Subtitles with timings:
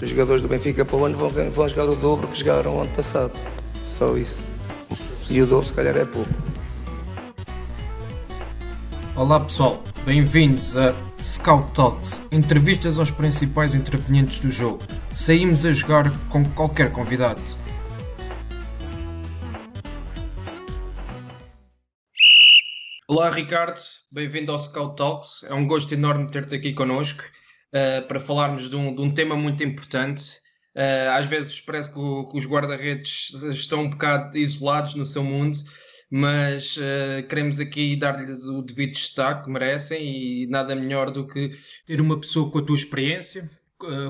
[0.00, 2.80] Os jogadores do Benfica para o ano vão, vão jogar o dobro que jogaram o
[2.82, 3.32] ano passado.
[3.88, 4.40] Só isso.
[5.28, 6.30] E o dobro se calhar é pouco.
[9.16, 14.78] Olá pessoal, bem-vindos a Scout Talks, entrevistas aos principais intervenientes do jogo.
[15.12, 17.42] Saímos a jogar com qualquer convidado.
[23.08, 23.80] Olá Ricardo,
[24.12, 25.42] bem-vindo ao Scout Talks.
[25.42, 27.24] É um gosto enorme ter-te aqui connosco
[27.72, 30.38] uh, para falarmos de um, de um, tema muito importante.
[30.74, 35.24] Uh, às vezes parece que, o, que os guarda-redes estão um bocado isolados no seu
[35.24, 35.56] mundo,
[36.10, 41.50] mas uh, queremos aqui dar-lhes o devido destaque que merecem e nada melhor do que
[41.84, 43.50] ter uma pessoa com a tua experiência,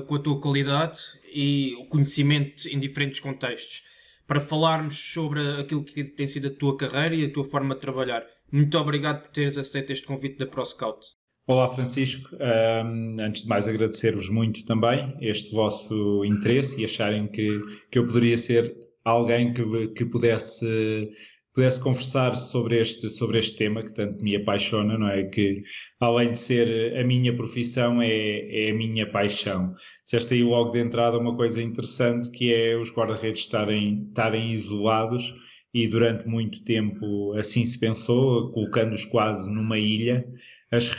[0.07, 0.99] com a tua qualidade
[1.31, 3.83] e o conhecimento em diferentes contextos
[4.29, 7.81] para falarmos sobre aquilo que tem sido a tua carreira e a tua forma de
[7.81, 8.23] trabalhar.
[8.51, 11.18] Muito obrigado por teres aceito este convite da ProScout.
[11.49, 17.59] Olá Francisco, um, antes de mais agradecer-vos muito também este vosso interesse e acharem que,
[17.91, 18.71] que eu poderia ser
[19.03, 21.09] alguém que, que pudesse
[21.51, 25.23] pudesse conversar sobre este, sobre este tema que tanto me apaixona, não é?
[25.23, 25.63] Que
[25.99, 29.73] além de ser a minha profissão, é, é a minha paixão.
[30.03, 35.33] Disseste aí logo de entrada uma coisa interessante que é os guarda-redes estarem, estarem isolados
[35.73, 40.23] e durante muito tempo assim se pensou, colocando-os quase numa ilha.
[40.71, 40.91] As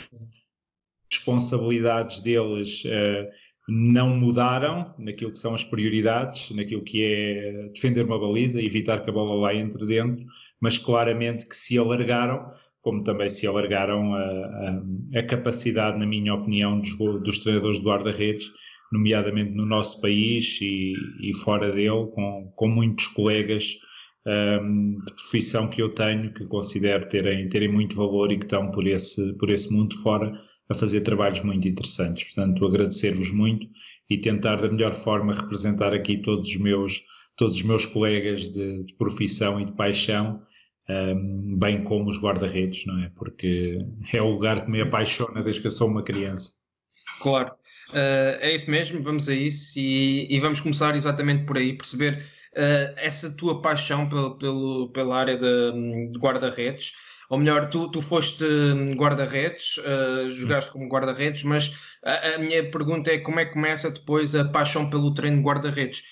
[1.11, 3.27] responsabilidades deles uh,
[3.67, 9.09] não mudaram naquilo que são as prioridades, naquilo que é defender uma baliza, evitar que
[9.09, 10.23] a bola lá entre dentro,
[10.59, 12.49] mas claramente que se alargaram,
[12.81, 17.85] como também se alargaram a, a, a capacidade, na minha opinião, dos, dos treinadores de
[17.85, 18.51] guarda-redes,
[18.91, 23.77] nomeadamente no nosso país e, e fora dele, com, com muitos colegas
[24.25, 28.69] um, de profissão que eu tenho, que considero terem, terem muito valor e que estão
[28.71, 30.33] por esse, por esse mundo fora
[30.71, 32.33] a fazer trabalhos muito interessantes.
[32.33, 33.67] Portanto, agradecer-vos muito
[34.09, 37.01] e tentar da melhor forma representar aqui todos os meus,
[37.35, 40.41] todos os meus colegas de, de profissão e de paixão,
[40.89, 43.09] um, bem como os guarda-redes, não é?
[43.15, 43.79] Porque
[44.13, 46.53] é o lugar que me apaixona desde que eu sou uma criança.
[47.21, 47.51] Claro,
[47.89, 52.23] uh, é isso mesmo, vamos a isso e, e vamos começar exatamente por aí, perceber
[52.53, 56.93] uh, essa tua paixão pelo, pelo, pela área de, de guarda-redes
[57.31, 62.69] ou melhor, tu, tu foste hum, guarda-redes, uh, jogaste como guarda-redes, mas a, a, minha
[62.69, 66.03] pergunta é como é que começa depois a paixão pelo treino de guarda-redes?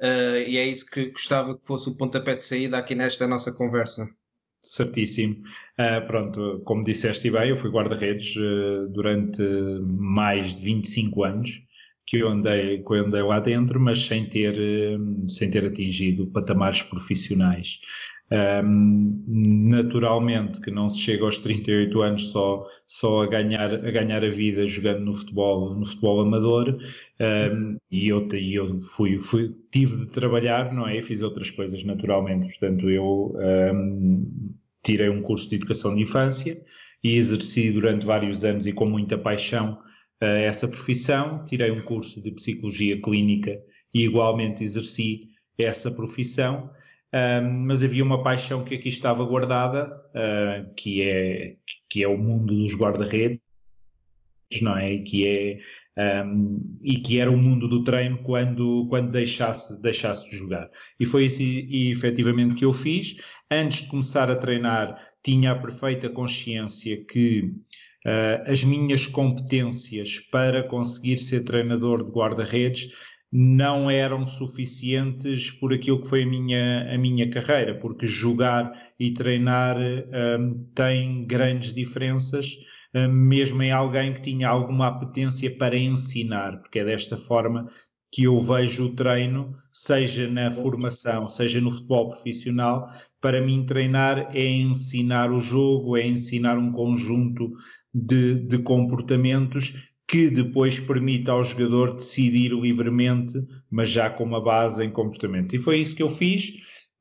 [0.00, 3.52] Uh, e é isso que gostava que fosse o pontapé de saída aqui nesta nossa
[3.52, 4.08] conversa.
[4.62, 5.42] Certíssimo.
[5.76, 9.42] Uh, pronto, como disseste bem, eu fui guarda-redes uh, durante
[9.82, 11.50] mais de 25 anos
[12.10, 16.26] que eu andei, que eu andei lá dentro, mas sem ter, uh, sem ter atingido
[16.26, 17.78] patamares profissionais.
[18.64, 24.24] Um, naturalmente que não se chega aos 38 anos só, só a, ganhar, a ganhar
[24.24, 26.78] a vida jogando no futebol, no futebol amador
[27.20, 30.98] um, e eu, e eu fui, fui, tive de trabalhar, não é?
[30.98, 33.36] E fiz outras coisas naturalmente, portanto eu
[33.74, 36.60] um, tirei um curso de Educação de Infância
[37.02, 39.78] e exerci durante vários anos e com muita paixão
[40.22, 43.58] uh, essa profissão, tirei um curso de Psicologia Clínica
[43.94, 46.70] e igualmente exerci essa profissão
[47.66, 51.56] mas havia uma paixão que aqui estava guardada, uh, que, é,
[51.88, 53.40] que é o mundo dos guarda-redes,
[54.62, 54.98] não é?
[54.98, 60.36] Que, é, um, e que era o mundo do treino quando, quando deixasse, deixasse de
[60.36, 60.70] jogar.
[60.98, 63.16] E foi isso e, efetivamente que eu fiz.
[63.50, 67.52] Antes de começar a treinar, tinha a perfeita consciência que
[68.06, 72.88] uh, as minhas competências para conseguir ser treinador de guarda-redes
[73.32, 79.12] não eram suficientes por aquilo que foi a minha, a minha carreira, porque jogar e
[79.12, 82.56] treinar um, tem grandes diferenças,
[82.92, 87.66] um, mesmo em alguém que tinha alguma apetência para ensinar, porque é desta forma
[88.12, 92.86] que eu vejo o treino, seja na formação, seja no futebol profissional,
[93.20, 97.52] para mim treinar é ensinar o jogo, é ensinar um conjunto
[97.94, 103.38] de, de comportamentos que depois permita ao jogador decidir livremente,
[103.70, 105.54] mas já com uma base em comportamento.
[105.54, 106.52] E foi isso que eu fiz.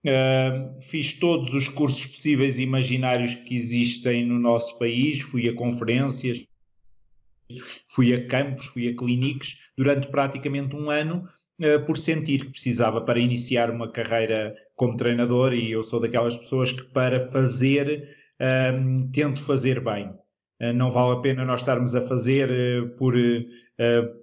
[0.06, 5.56] Uh, fiz todos os cursos possíveis e imaginários que existem no nosso país, fui a
[5.56, 6.46] conferências,
[7.88, 11.24] fui a campos, fui a clínicos durante praticamente um ano
[11.62, 16.38] uh, por sentir que precisava para iniciar uma carreira como treinador e eu sou daquelas
[16.38, 18.08] pessoas que para fazer
[18.40, 20.10] um, tento fazer bem.
[20.62, 23.14] Uh, não vale a pena nós estarmos a fazer uh, por,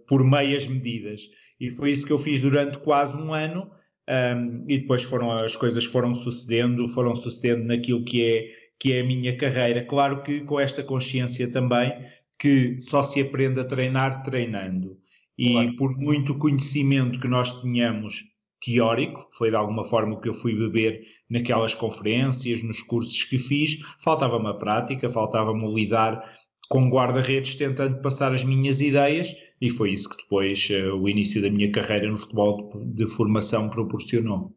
[0.07, 1.23] por meias medidas.
[1.59, 3.71] E foi isso que eu fiz durante quase um ano.
[4.09, 8.49] Um, e depois foram as coisas foram sucedendo, foram sucedendo naquilo que é,
[8.79, 9.85] que é a minha carreira.
[9.85, 11.93] Claro que com esta consciência também
[12.39, 14.99] que só se aprende a treinar treinando.
[15.39, 15.77] E claro.
[15.77, 18.25] por muito conhecimento que nós tenhamos
[18.65, 23.39] teórico, foi de alguma forma o que eu fui beber naquelas conferências, nos cursos que
[23.39, 26.23] fiz, faltava-me a prática, faltava-me lidar
[26.69, 29.29] com guarda-redes tentando passar as minhas ideias
[29.61, 33.11] e foi isso que depois uh, o início da minha carreira no futebol de, de,
[33.11, 34.53] formação proporcionou.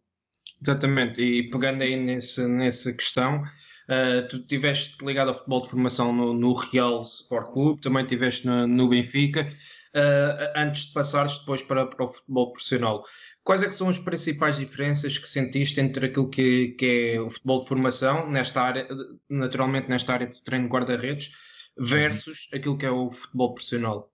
[0.62, 3.44] Exatamente, e pegando aí nesse, nessa questão,
[3.90, 8.46] uh, tu estiveste ligado ao futebol de formação no, no Real Sport Clube, também estiveste
[8.46, 13.04] no, no, Benfica, uh, antes de passares depois para, para o futebol profissional.
[13.44, 17.30] Quais é que são as principais diferenças que sentiste entre aquilo que, que é o
[17.30, 18.88] futebol de formação, nesta área,
[19.28, 21.32] naturalmente nesta área de treino de guarda-redes,
[21.78, 24.14] versus aquilo que é o futebol profissional.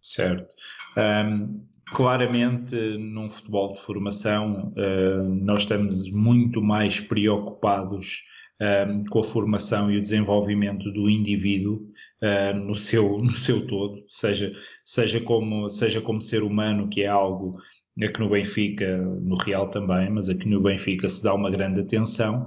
[0.00, 0.54] Certo.
[0.96, 8.22] Um, claramente, num futebol de formação, uh, nós estamos muito mais preocupados
[8.60, 11.80] um, com a formação e o desenvolvimento do indivíduo
[12.22, 14.52] uh, no, seu, no seu todo, seja,
[14.84, 17.56] seja, como, seja como ser humano, que é algo
[18.04, 22.46] aqui no Benfica, no Real também, mas aqui no Benfica se dá uma grande atenção,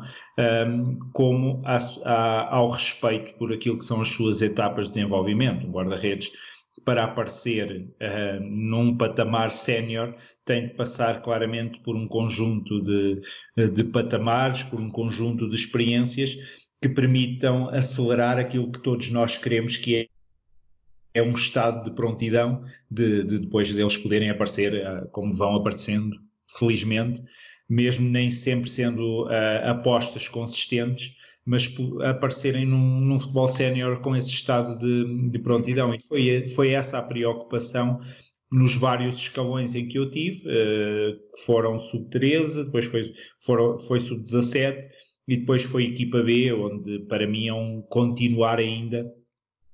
[0.68, 5.68] um, como a, a, ao respeito por aquilo que são as suas etapas de desenvolvimento.
[5.68, 6.32] Um guarda-redes,
[6.84, 13.20] para aparecer uh, num patamar sénior, tem de passar claramente por um conjunto de,
[13.70, 16.36] de patamares, por um conjunto de experiências
[16.82, 20.08] que permitam acelerar aquilo que todos nós queremos, que é
[21.14, 26.18] é um estado de prontidão de, de depois deles poderem aparecer uh, como vão aparecendo,
[26.58, 27.22] felizmente,
[27.70, 31.16] mesmo nem sempre sendo uh, apostas consistentes,
[31.46, 35.94] mas aparecerem num, num futebol sénior com esse estado de, de, prontidão.
[35.94, 37.98] E foi, foi essa a preocupação
[38.52, 43.02] nos vários escalões em que eu tive, uh, foram sub-13, depois foi,
[43.88, 44.86] foi sub-17
[45.28, 49.10] e depois foi equipa B, onde para mim é um continuar ainda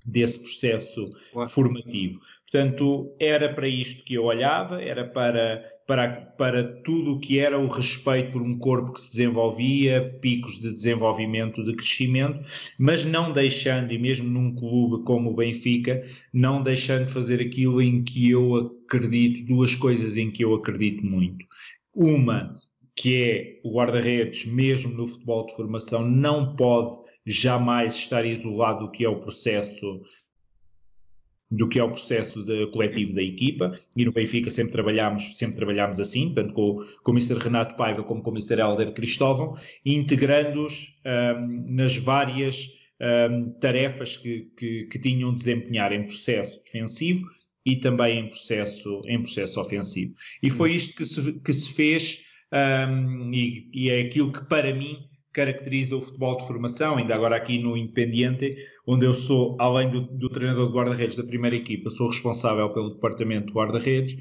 [0.07, 1.50] desse processo claro.
[1.50, 2.19] formativo.
[2.50, 6.07] Portanto, era para isto que eu olhava, era para, para,
[6.38, 10.74] para tudo o que era o respeito por um corpo que se desenvolvia, picos de
[10.74, 12.39] desenvolvimento, de crescimento,
[12.80, 16.01] mas não deixando, e mesmo num clube como o Benfica,
[16.31, 21.06] não deixando de fazer aquilo em que eu acredito, duas coisas em que eu acredito
[21.06, 21.45] muito.
[21.94, 22.56] Uma,
[22.97, 28.91] que é o guarda-redes, mesmo no futebol de formação, não pode jamais estar isolado do
[28.91, 30.01] que é o processo
[31.49, 35.55] do que é o processo de, coletivo da equipa e no Benfica sempre trabalhamos sempre
[35.55, 37.38] trabalhamos assim, tanto com, com o Mr.
[37.41, 38.59] Renato Paiva como com o Mr.
[38.59, 39.53] Helder Cristóvão,
[39.85, 42.73] integrando-os um, nas várias
[43.31, 47.25] um, tarefas que, que, que tinham de desempenhar em processo defensivo
[47.65, 50.15] e também em processo, em processo ofensivo.
[50.44, 54.73] E foi isto que se, que se fez um, e, e, é aquilo que para
[54.73, 54.97] mim
[55.33, 58.55] caracteriza o futebol de formação, ainda agora aqui no Independiente,
[58.88, 62.89] onde eu sou, além do, do treinador de guarda-redes da primeira equipa, sou responsável pelo
[62.89, 64.15] departamento de guarda-redes.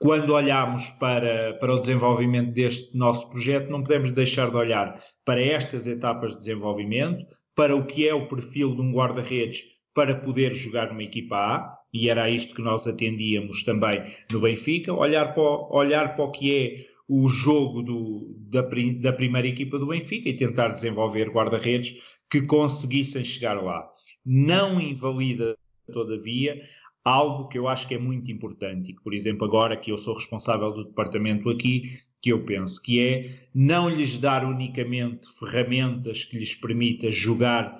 [0.00, 5.40] Quando olhamos para, para o desenvolvimento deste nosso projeto, não podemos deixar de olhar para
[5.40, 7.24] estas etapas de desenvolvimento,
[7.54, 9.62] para o que é o perfil de um guarda-redes
[9.94, 14.92] para poder jogar numa equipa A, e era isto que nós atendíamos também no Benfica,
[14.92, 19.88] olhar para olhar para o que é o jogo do, da, da primeira equipa do
[19.88, 23.86] Benfica e tentar desenvolver guarda-redes que conseguissem chegar lá.
[24.24, 25.54] Não invalida,
[25.92, 26.58] todavia,
[27.04, 29.98] algo que eu acho que é muito importante e que, por exemplo, agora que eu
[29.98, 36.24] sou responsável do departamento aqui, que eu penso que é não lhes dar unicamente ferramentas
[36.24, 37.76] que lhes permita jogar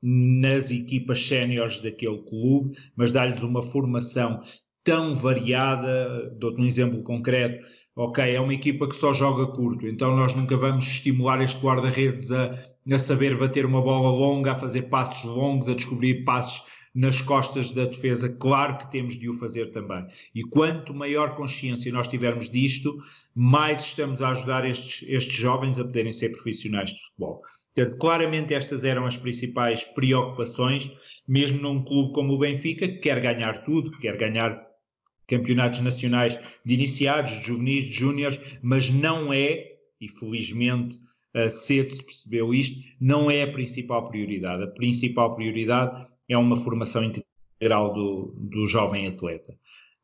[0.00, 4.40] nas equipas séniores daquele clube, mas dar-lhes uma formação
[4.84, 7.66] tão variada, dou-te um exemplo concreto,
[7.96, 12.30] ok, é uma equipa que só joga curto, então nós nunca vamos estimular este guarda-redes
[12.30, 12.54] a,
[12.92, 16.62] a saber bater uma bola longa, a fazer passos longos, a descobrir passos
[16.94, 20.06] nas costas da defesa, claro que temos de o fazer também.
[20.34, 22.96] E quanto maior consciência nós tivermos disto,
[23.34, 27.42] mais estamos a ajudar estes, estes jovens a poderem ser profissionais de futebol.
[27.74, 30.90] Portanto, claramente estas eram as principais preocupações,
[31.28, 34.66] mesmo num clube como o Benfica, que quer ganhar tudo, quer ganhar
[35.26, 40.98] campeonatos nacionais de iniciados, de juvenis, de júniores, mas não é, e felizmente
[41.50, 44.64] cedo se percebeu isto, não é a principal prioridade.
[44.64, 49.54] A principal prioridade é uma formação integral do, do jovem atleta.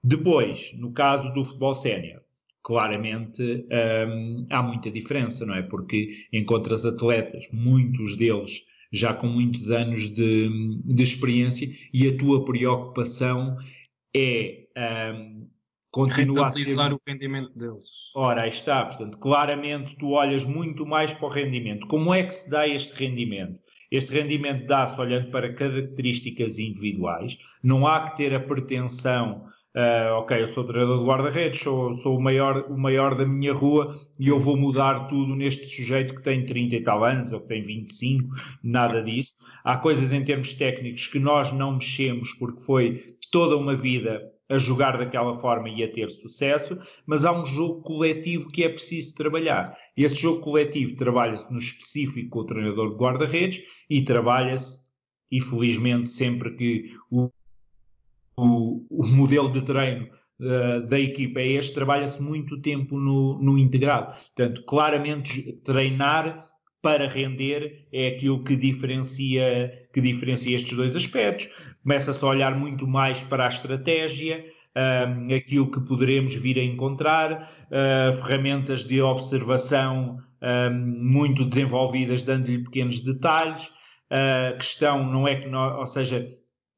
[0.04, 2.20] Depois, no caso do futebol sénior,
[2.62, 5.62] claramente um, há muita diferença, não é?
[5.62, 8.62] Porque encontras atletas, muitos deles
[8.92, 10.50] já com muitos anos de,
[10.84, 13.56] de experiência, e a tua preocupação
[14.14, 15.48] é um,
[15.90, 16.92] continuar a ter...
[16.92, 17.84] o rendimento deles.
[18.14, 21.86] Ora, aí está, portanto, claramente tu olhas muito mais para o rendimento.
[21.86, 23.58] Como é que se dá este rendimento?
[23.90, 30.38] Este rendimento dá-se olhando para características individuais, não há que ter a pretensão Uh, ok,
[30.38, 34.28] eu sou treinador de guarda-redes, sou, sou, o, maior, o maior da minha rua e
[34.28, 37.62] eu vou mudar tudo neste sujeito que tem 30 e tal anos ou que tem
[37.62, 38.28] 25,
[38.62, 39.38] nada disso.
[39.64, 43.00] Há coisas em termos técnicos que nós não mexemos porque foi
[43.30, 47.82] toda uma vida a jogar daquela forma e a ter sucesso, mas há um jogo
[47.82, 49.76] coletivo que é preciso trabalhar.
[49.96, 54.82] Esse jogo coletivo trabalha-se no específico com o treinador de guarda-redes e trabalha-se,
[55.30, 57.30] e felizmente sempre que o
[58.36, 60.08] o, o modelo de treino
[60.40, 64.14] uh, da equipa é este, trabalha-se muito tempo no, no integrado.
[64.14, 66.48] Portanto, claramente treinar
[66.82, 71.48] para render é aquilo que diferencia, que diferencia estes dois aspectos.
[71.82, 74.44] Começa-se a olhar muito mais para a estratégia,
[74.76, 82.64] um, aquilo que poderemos vir a encontrar, uh, ferramentas de observação um, muito desenvolvidas, dando-lhe
[82.64, 83.70] pequenos detalhes.
[84.10, 86.26] A uh, questão não é que, nós, ou seja,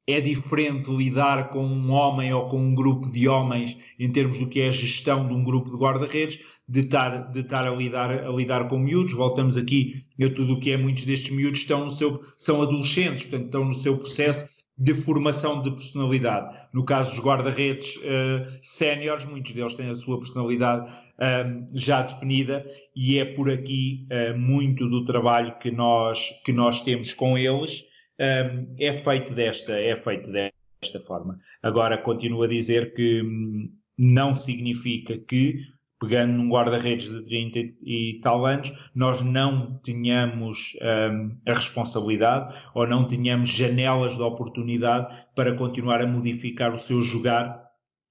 [0.07, 4.47] é diferente lidar com um homem ou com um grupo de homens em termos do
[4.47, 8.11] que é a gestão de um grupo de guarda-redes, de estar, de estar a, lidar,
[8.11, 9.13] a lidar com miúdos.
[9.13, 13.25] Voltamos aqui a tudo o que é, muitos destes miúdos estão no seu, são adolescentes,
[13.25, 14.45] portanto estão no seu processo
[14.77, 16.55] de formação de personalidade.
[16.73, 22.65] No caso dos guarda-redes uh, séniores, muitos deles têm a sua personalidade uh, já definida
[22.95, 27.85] e é por aqui uh, muito do trabalho que nós, que nós temos com eles
[28.19, 31.39] um, é feito desta, é feito desta forma.
[31.61, 35.59] Agora continuo a dizer que hum, não significa que
[35.99, 42.85] pegando num guarda-redes de 30 e tal anos, nós não tenhamos um, a responsabilidade ou
[42.85, 47.63] não tenhamos janelas de oportunidade para continuar a modificar o seu jogar,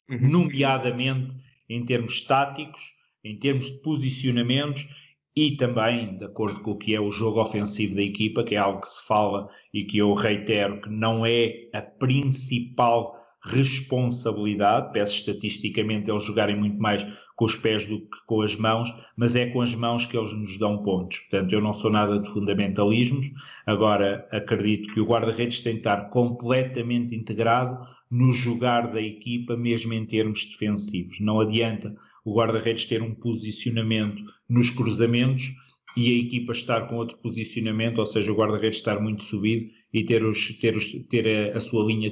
[0.09, 0.31] uhum.
[0.31, 1.37] nomeadamente
[1.69, 2.83] em termos táticos,
[3.23, 4.89] em termos de posicionamentos
[5.37, 8.59] e também de acordo com o que é o jogo ofensivo da equipa, que é
[8.59, 15.19] algo que se fala e que eu reitero que não é a principal responsabilidade, peço
[15.19, 17.05] estatisticamente eles jogarem muito mais
[17.37, 20.33] com os pés do que com as mãos, mas é com as mãos que eles
[20.33, 21.19] nos dão pontos.
[21.19, 23.27] Portanto, eu não sou nada de fundamentalismos,
[23.67, 29.93] agora acredito que o guarda-redes tem de estar completamente integrado no jogar da equipa, mesmo
[29.93, 31.19] em termos defensivos.
[31.19, 31.93] Não adianta
[32.25, 35.51] o guarda-redes ter um posicionamento nos cruzamentos
[35.97, 40.05] e a equipa estar com outro posicionamento, ou seja, o guarda-redes estar muito subido e
[40.05, 42.09] ter, os, ter, os, ter a, a sua linha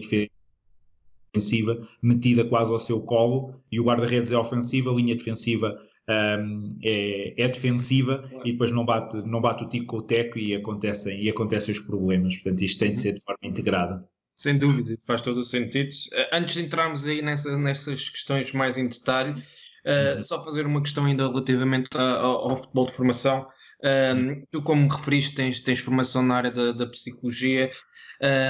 [1.32, 5.78] defensiva metida quase ao seu colo e o guarda-redes é ofensiva, a linha defensiva
[6.08, 10.36] um, é, é, defensiva e depois não bate, não bate o tico com o teco
[10.36, 12.34] e acontecem, e acontecem os problemas.
[12.34, 14.04] Portanto, isto tem de ser de forma integrada.
[14.34, 15.90] Sem dúvida, faz todo o sentido.
[16.12, 20.22] Eh, antes de entrarmos aí nessa, nessas questões mais em detalhe, uh, uhum.
[20.22, 23.46] só fazer uma questão ainda relativamente ao, ao futebol de formação.
[23.84, 27.70] Um, tu, como referiste, tens, tens formação na área da, da psicologia.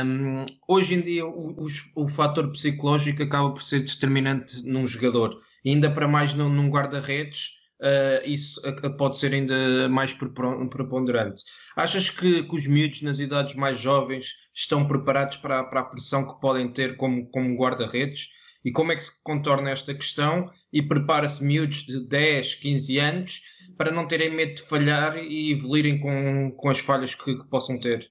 [0.04, 5.38] Um, hoje em dia, o, o, o, fator psicológico acaba por ser determinante num jogador,
[5.64, 7.61] e ainda para mais num, num guarda-redes.
[7.82, 8.60] Uh, isso
[8.96, 11.42] pode ser ainda mais preponderante.
[11.76, 16.24] Achas que, que, os miúdos nas idades mais jovens estão preparados para, para a pressão
[16.24, 18.28] que podem ter como, como guarda-redes?
[18.64, 23.40] E como é que se contorna esta questão e prepara-se miúdos de 10, 15 anos
[23.76, 27.80] para não terem medo de falhar e evoluírem com, com as falhas que, que possam
[27.80, 28.08] ter?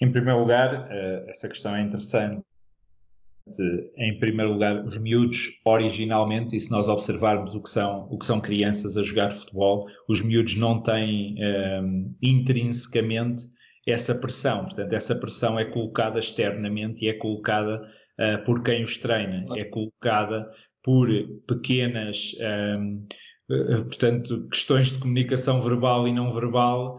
[0.00, 2.42] Em primeiro lugar, eh, essa questão é interessante.
[3.96, 8.26] Em primeiro lugar, os miúdos, originalmente, e se nós observarmos o que são, o que
[8.26, 13.44] são crianças a jogar futebol, os miúdos não têm um, ehm, intrinsecamente
[13.86, 14.64] essa pressão.
[14.64, 17.82] Portanto, essa pressão é colocada externamente e é colocada
[18.18, 20.50] uh, por quem os treina, é colocada
[20.82, 21.08] por
[21.46, 22.34] pequenas.
[22.40, 23.06] Um, ehm,
[23.48, 26.98] eh, portanto, questões de comunicação verbal e não verbal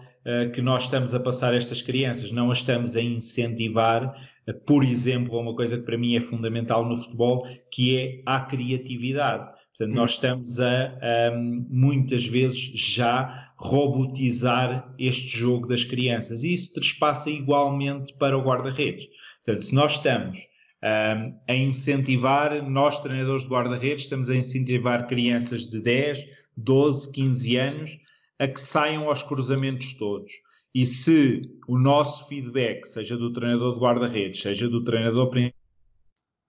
[0.53, 4.13] que nós estamos a passar a estas crianças, não as estamos a incentivar,
[4.47, 8.41] uh, por exemplo, uma coisa que para mim é fundamental no futebol, que é a
[8.41, 9.47] criatividade.
[9.77, 11.31] Portanto, nós estamos a, a
[11.69, 19.07] muitas vezes já robotizar este jogo das crianças e isso trespassa igualmente para o guarda-redes.
[19.45, 20.39] Portanto, se nós estamos
[20.83, 26.25] um, a incentivar, nós treinadores de guarda-redes, estamos a incentivar crianças de 10,
[26.57, 27.99] 12, 15 anos
[28.39, 30.31] a que saiam aos cruzamentos todos.
[30.73, 35.31] E se o nosso feedback, seja do treinador de guarda-redes, seja do treinador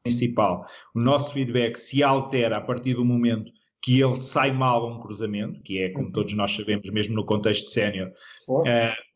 [0.02, 0.64] principal.
[0.94, 5.00] O nosso feedback se altera a partir do momento que ele sai mal a um
[5.00, 8.10] cruzamento, que é, como todos nós sabemos, mesmo no contexto sénior,
[8.48, 8.64] uh,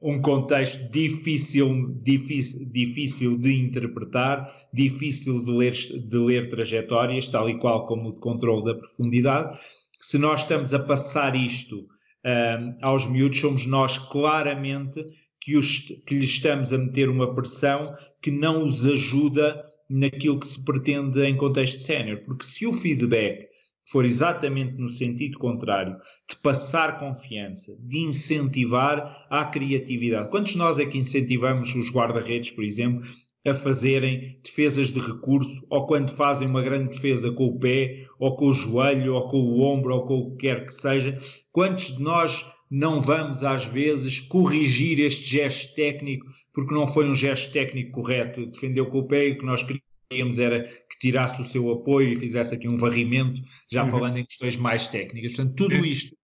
[0.00, 7.58] um contexto difícil, difícil, difícil de interpretar, difícil de ler, de ler trajetórias, tal e
[7.58, 9.58] qual como o de controle da profundidade.
[10.00, 11.86] Se nós estamos a passar isto
[12.26, 15.04] uh, aos miúdos, somos nós claramente
[15.40, 20.46] que, os, que lhes estamos a meter uma pressão que não os ajuda naquilo que
[20.46, 23.48] se pretende em contexto sénior, porque se o feedback
[23.90, 25.96] for exatamente no sentido contrário,
[26.28, 30.30] de passar confiança, de incentivar a criatividade.
[30.30, 33.06] Quantos nós é que incentivamos os guarda-redes, por exemplo,
[33.46, 38.36] a fazerem defesas de recurso, ou quando fazem uma grande defesa com o pé, ou
[38.36, 41.18] com o joelho, ou com o ombro, ou com o que quer que seja?
[41.50, 47.14] Quantos de nós não vamos às vezes corrigir este gesto técnico porque não foi um
[47.14, 51.44] gesto técnico correto, defendeu com o pé e que nós queríamos era que tirasse o
[51.44, 53.90] seu apoio e fizesse aqui um varrimento, já uhum.
[53.90, 55.34] falando em questões mais técnicas.
[55.34, 56.16] Portanto, tudo isto,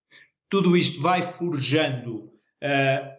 [0.48, 2.30] tudo isto vai forjando uh,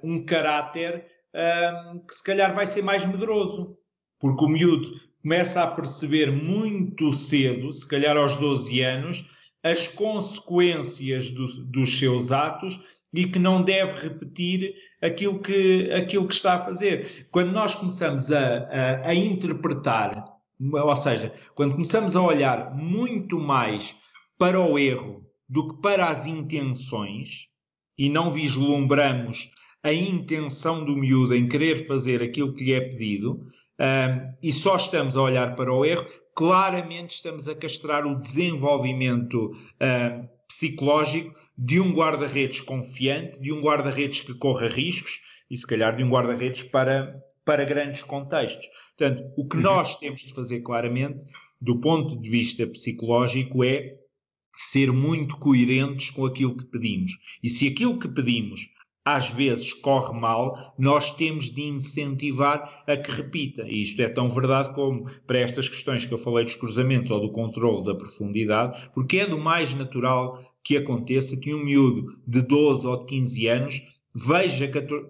[0.03, 3.77] um caráter uh, que se calhar vai ser mais medroso,
[4.19, 9.25] porque o miúdo começa a perceber muito cedo, se calhar aos 12 anos,
[9.63, 12.79] as consequências do, dos seus atos
[13.13, 17.27] e que não deve repetir aquilo que, aquilo que está a fazer.
[17.31, 23.95] Quando nós começamos a, a, a interpretar ou seja, quando começamos a olhar muito mais
[24.37, 27.47] para o erro do que para as intenções
[27.97, 29.49] e não vislumbramos
[29.81, 33.47] a intenção do miúdo em querer fazer aquilo que lhe é pedido
[33.79, 36.05] um, e só estamos a olhar para o erro,
[36.35, 44.21] claramente estamos a castrar o desenvolvimento um, psicológico de um guarda-redes confiante, de um guarda-redes
[44.21, 45.19] que corra riscos
[45.49, 48.67] e se calhar de um guarda-redes para para grandes contextos.
[48.95, 49.63] Portanto, o que uhum.
[49.63, 51.25] nós temos de fazer claramente,
[51.59, 53.95] do ponto de vista psicológico, é
[54.55, 57.11] ser muito coerentes com aquilo que pedimos.
[57.41, 58.69] E se aquilo que pedimos
[59.05, 63.63] às vezes corre mal, nós temos de incentivar a que repita.
[63.63, 67.19] E isto é tão verdade como para estas questões que eu falei dos cruzamentos ou
[67.19, 72.41] do controle da profundidade, porque é do mais natural que aconteça que um miúdo de
[72.41, 73.81] 12 ou de 15 anos
[74.13, 74.69] veja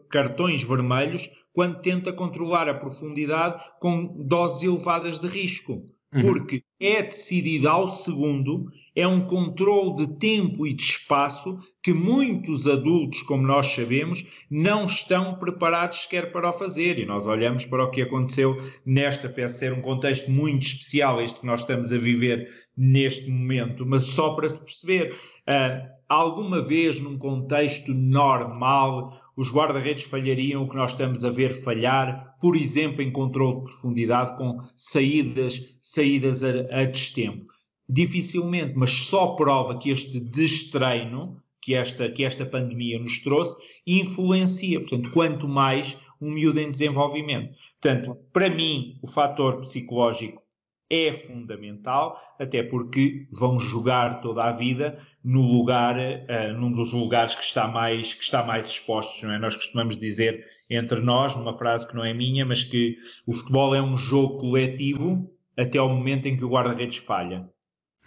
[0.10, 5.90] cartões vermelhos quando tenta controlar a profundidade com doses elevadas de risco.
[6.14, 6.22] Uhum.
[6.22, 12.68] Porque é decidido ao segundo, é um controle de tempo e de espaço que muitos
[12.68, 17.00] adultos, como nós sabemos, não estão preparados sequer para o fazer.
[17.00, 21.40] E nós olhamos para o que aconteceu nesta peça, ser um contexto muito especial, este
[21.40, 25.16] que nós estamos a viver neste momento, mas só para se perceber.
[25.50, 31.50] Uh, alguma vez, num contexto normal, os guarda-redes falhariam o que nós estamos a ver
[31.50, 37.48] falhar, por exemplo, em controle de profundidade, com saídas, saídas a, a destempo.
[37.90, 44.80] Dificilmente, mas só prova que este destreino que esta, que esta pandemia nos trouxe influencia.
[44.80, 47.58] Portanto, quanto mais um miúdo em desenvolvimento.
[47.82, 50.42] Portanto, para mim, o fator psicológico
[50.90, 57.36] é fundamental, até porque vão jogar toda a vida no lugar, uh, num dos lugares
[57.36, 59.40] que está mais, que está mais expostos, não é?
[59.40, 62.96] Nós costumamos dizer entre nós, numa frase que não é minha, mas que
[63.28, 67.48] o futebol é um jogo coletivo até ao momento em que o guarda-redes falha.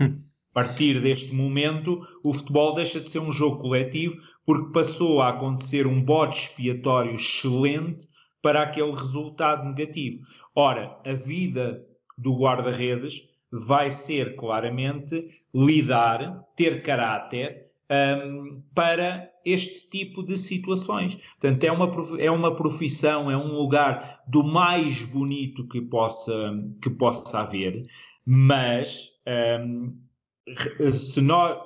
[0.00, 0.24] Hum.
[0.50, 5.28] A partir deste momento, o futebol deixa de ser um jogo coletivo porque passou a
[5.28, 8.06] acontecer um bode expiatório excelente
[8.42, 10.18] para aquele resultado negativo.
[10.54, 11.86] Ora, a vida
[12.22, 21.16] do guarda-redes vai ser claramente lidar, ter caráter um, para este tipo de situações.
[21.16, 26.88] Portanto, é uma, é uma profissão, é um lugar do mais bonito que possa, que
[26.88, 27.82] possa haver,
[28.24, 29.10] mas
[29.60, 29.94] um,
[30.90, 31.58] se nós,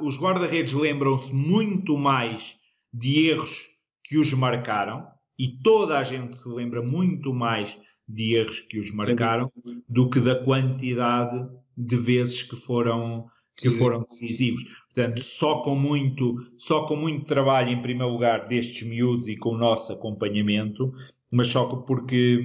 [0.00, 2.56] os guarda-redes lembram-se muito mais
[2.92, 3.66] de erros
[4.04, 5.06] que os marcaram,
[5.38, 9.82] e toda a gente se lembra muito mais de erros que os marcaram Sim.
[9.88, 11.46] do que da quantidade
[11.76, 13.78] de vezes que foram que Sim.
[13.78, 14.62] foram decisivos.
[14.94, 19.50] Portanto, só com muito, só com muito trabalho em primeiro lugar destes miúdos e com
[19.50, 20.92] o nosso acompanhamento,
[21.32, 22.40] mas só porque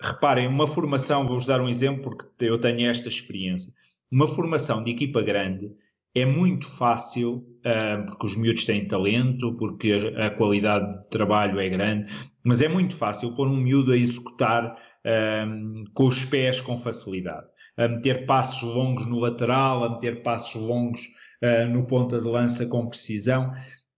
[0.00, 3.72] reparem, uma formação, vou-vos dar um exemplo porque eu tenho esta experiência.
[4.10, 5.70] Uma formação de equipa grande
[6.14, 11.68] é muito fácil, uh, porque os miúdos têm talento, porque a, qualidade de trabalho é
[11.68, 12.10] grande,
[12.44, 17.46] mas é muito fácil pôr um miúdo a executar uh, com os pés com facilidade,
[17.76, 21.00] a meter passos longos no lateral, a meter passos longos
[21.42, 23.50] uh, no ponta de lança com precisão.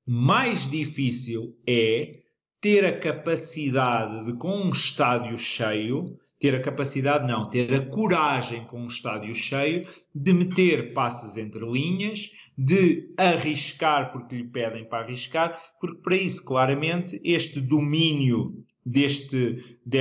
[0.07, 2.24] Mais difícil é
[2.65, 8.65] ter a capacidade de, com um estádio cheio, ter a capacidade, não, ter a coragem
[8.65, 15.05] com um estádio cheio de meter passes entre linhas, de arriscar porque lhe pedem para
[15.05, 19.99] arriscar, porque para isso, claramente, este domínio deste, de,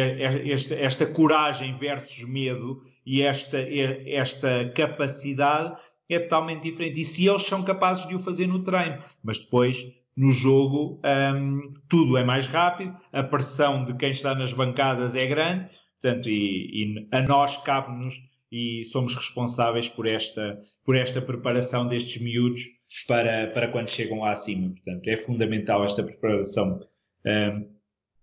[0.50, 7.02] esta, esta coragem versus medo e esta, esta capacidade é totalmente diferente.
[7.02, 11.70] E se eles são capazes de o fazer no treino, mas depois no jogo um,
[11.90, 15.70] tudo é mais rápido, a pressão de quem está nas bancadas é grande,
[16.02, 18.14] portanto, e, e a nós cabe-nos
[18.52, 22.62] e somos responsáveis por esta, por esta preparação destes miúdos
[23.08, 24.70] para, para quando chegam lá acima.
[24.70, 26.80] Portanto, é fundamental esta preparação
[27.26, 27.74] um,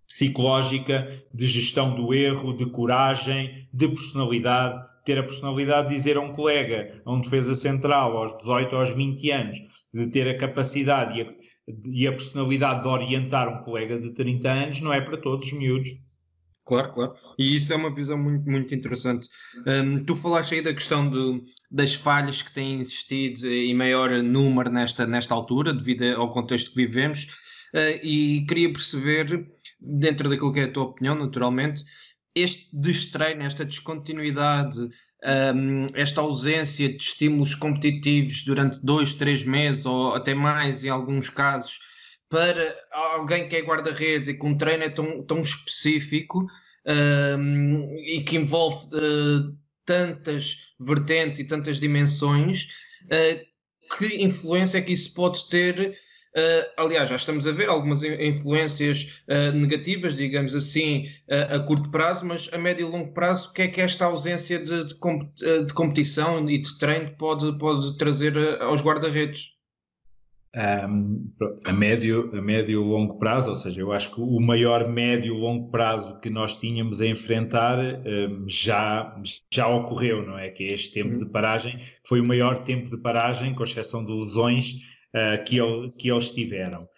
[0.07, 6.21] psicológica, de gestão do erro, de coragem, de personalidade, ter a personalidade de dizer a
[6.21, 9.59] um colega, a um defesa central, aos 18 aos 20 anos,
[9.93, 11.21] de ter a capacidade
[11.85, 15.53] e a, personalidade de orientar um colega de 30 anos, não é para todos os
[15.53, 15.89] miúdos.
[16.65, 17.15] Claro, claro.
[17.39, 19.29] E isso é uma visão muito, muito interessante.
[19.67, 24.71] Um, tu falaste aí da questão de, das falhas que têm existido em maior número
[24.71, 27.25] nesta, nesta altura, devido ao contexto que vivemos,
[27.75, 29.49] uh, e queria perceber,
[29.81, 31.83] dentro daquilo que é a tua opinião, naturalmente,
[32.35, 34.89] este destreino, esta descontinuidade,
[35.55, 41.29] um, esta ausência de estímulos competitivos durante dois, três meses ou até mais em alguns
[41.29, 41.79] casos,
[42.29, 46.47] para alguém que é guarda-redes e que um treino é tão, tão específico
[46.87, 52.69] um, e que envolve uh, tantas vertentes e tantas dimensões,
[53.07, 53.51] uh,
[53.97, 55.99] que influência é que isso pode ter
[56.37, 61.91] Uh, aliás, já estamos a ver algumas influências uh, negativas, digamos assim, uh, a curto
[61.91, 64.95] prazo, mas a médio e longo prazo, o que é que esta ausência de, de,
[64.95, 69.59] comp de competição e de treino pode, pode trazer aos guarda-redes?
[70.55, 71.33] Um,
[71.65, 75.35] a médio a médio e longo prazo, ou seja, eu acho que o maior médio
[75.35, 79.17] e longo prazo que nós tínhamos a enfrentar um, já,
[79.53, 80.49] já ocorreu, não é?
[80.49, 81.25] Que é este tempo uhum.
[81.25, 84.75] de paragem, que foi o maior tempo de paragem, com exceção de lesões,
[85.15, 85.59] uh, que,
[85.99, 86.89] que eles tiveram.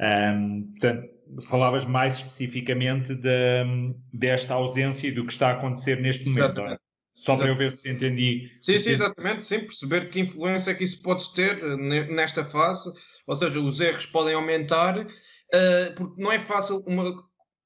[0.00, 1.08] Um, portanto,
[1.48, 6.40] falavas mais especificamente de, desta ausência e do que está a acontecer neste momento.
[6.40, 6.80] Exatamente.
[7.14, 8.50] Só para eu ver se entendi.
[8.58, 12.90] Sim, sim, exatamente, sim, perceber que influência é que isso pode ter eh, nesta fase,
[13.26, 17.14] ou seja, os erros podem aumentar, uh, porque não é fácil uma,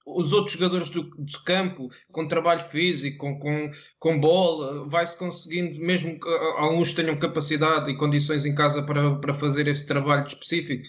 [0.07, 5.81] os outros jogadores do, do, campo, com trabalho físico, com, com, com bola, vai-se conseguindo,
[5.81, 10.87] mesmo que alguns tenham capacidade e condições em casa para, para fazer esse trabalho específico,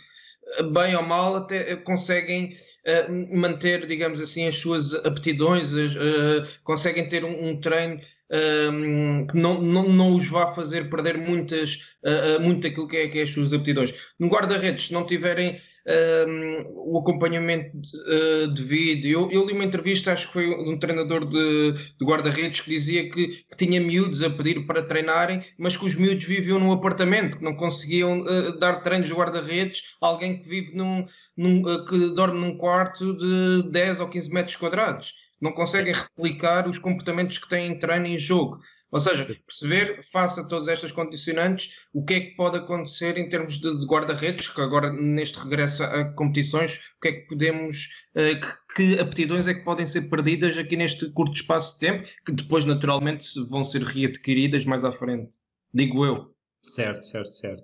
[0.72, 7.26] bem ou mal, até conseguem uh, manter, digamos assim, as suas aptidões, uh, conseguem ter
[7.26, 12.88] um, um treino que não, não, não os vá fazer perder muitas, uh, muito aquilo
[12.88, 13.94] que é, que é as suas aptidões.
[14.20, 15.58] No guarda-redes, se não tiverem
[16.76, 21.72] o acompanhamento uh, devido, eu, eu li uma entrevista, acho que foi um treinador de,
[21.72, 25.96] de guarda-redes, que dizia que, que, tinha miúdos a pedir para treinarem, mas que os
[25.96, 30.50] miúdos viviam num apartamento, que não conseguiam uh, dar treinos de guarda-redes a alguém que
[30.50, 31.06] vive num,
[31.38, 36.80] num que dorme num quarto de 10 ou 15 metros quadrados não conseguem replicar os
[36.80, 38.60] comportamentos que têm em treino e em jogo.
[38.90, 43.28] Ou seja, perceber, face a todas estas condicionantes, o que é que pode acontecer em
[43.28, 47.90] termos de, de guarda-redes, que agora neste regresso a competições, o que é que podemos,
[48.16, 52.08] uh, que, que, aptidões é que podem ser perdidas aqui neste curto espaço de tempo,
[52.26, 55.36] que depois naturalmente vão ser readquiridas mais à frente.
[55.74, 56.34] Digo eu.
[56.64, 57.64] Certo, certo, certo.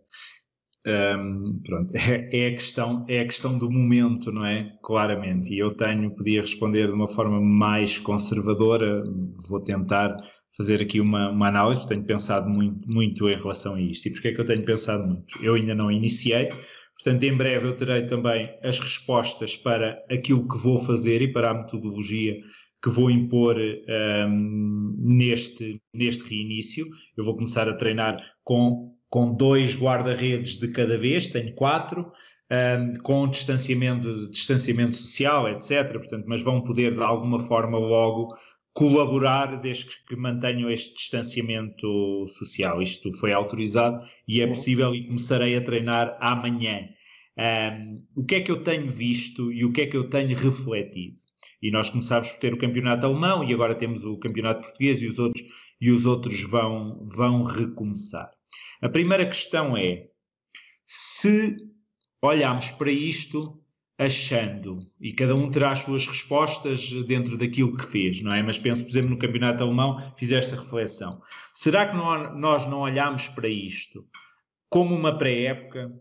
[0.85, 4.77] Um, pronto, é, é, a questão, é a questão do momento, não é?
[4.83, 5.53] Claramente.
[5.53, 9.03] E eu tenho, podia responder de uma forma mais conservadora,
[9.47, 10.15] vou tentar
[10.57, 14.07] fazer aqui uma, uma análise, tenho pensado muito, muito em relação a isto.
[14.07, 15.43] E porquê é que eu tenho pensado muito?
[15.43, 16.49] Eu ainda não iniciei,
[16.95, 21.51] portanto, em breve eu terei também as respostas para aquilo que vou fazer e para
[21.51, 22.35] a metodologia
[22.83, 26.85] que vou impor um, neste, neste reinício.
[27.15, 32.11] Eu vou começar a treinar com com dois guarda-redes de cada vez, tenho quatro,
[32.51, 35.87] um, com distanciamento, distanciamento social, etc.
[35.91, 38.35] Portanto, mas vão poder de alguma forma logo
[38.73, 42.81] colaborar desde que mantenham este distanciamento social.
[42.81, 46.89] Isto foi autorizado e é possível e começarei a treinar amanhã.
[47.37, 50.35] Um, o que é que eu tenho visto e o que é que eu tenho
[50.35, 51.21] refletido?
[51.61, 55.05] E nós começámos por ter o campeonato alemão e agora temos o campeonato português e
[55.05, 55.45] os outros,
[55.79, 58.31] e os outros vão, vão recomeçar.
[58.81, 60.07] A primeira questão é:
[60.85, 61.57] se
[62.21, 63.59] olharmos para isto
[63.97, 68.41] achando, e cada um terá as suas respostas dentro daquilo que fez, não é?
[68.41, 71.21] Mas penso, por exemplo, no campeonato alemão, fiz esta reflexão.
[71.53, 74.05] Será que nós não olhamos para isto
[74.69, 75.93] como uma pré-época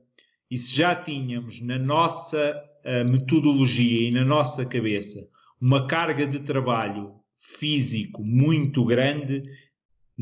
[0.51, 5.21] e se já tínhamos na nossa uh, metodologia e na nossa cabeça
[5.61, 9.43] uma carga de trabalho físico muito grande,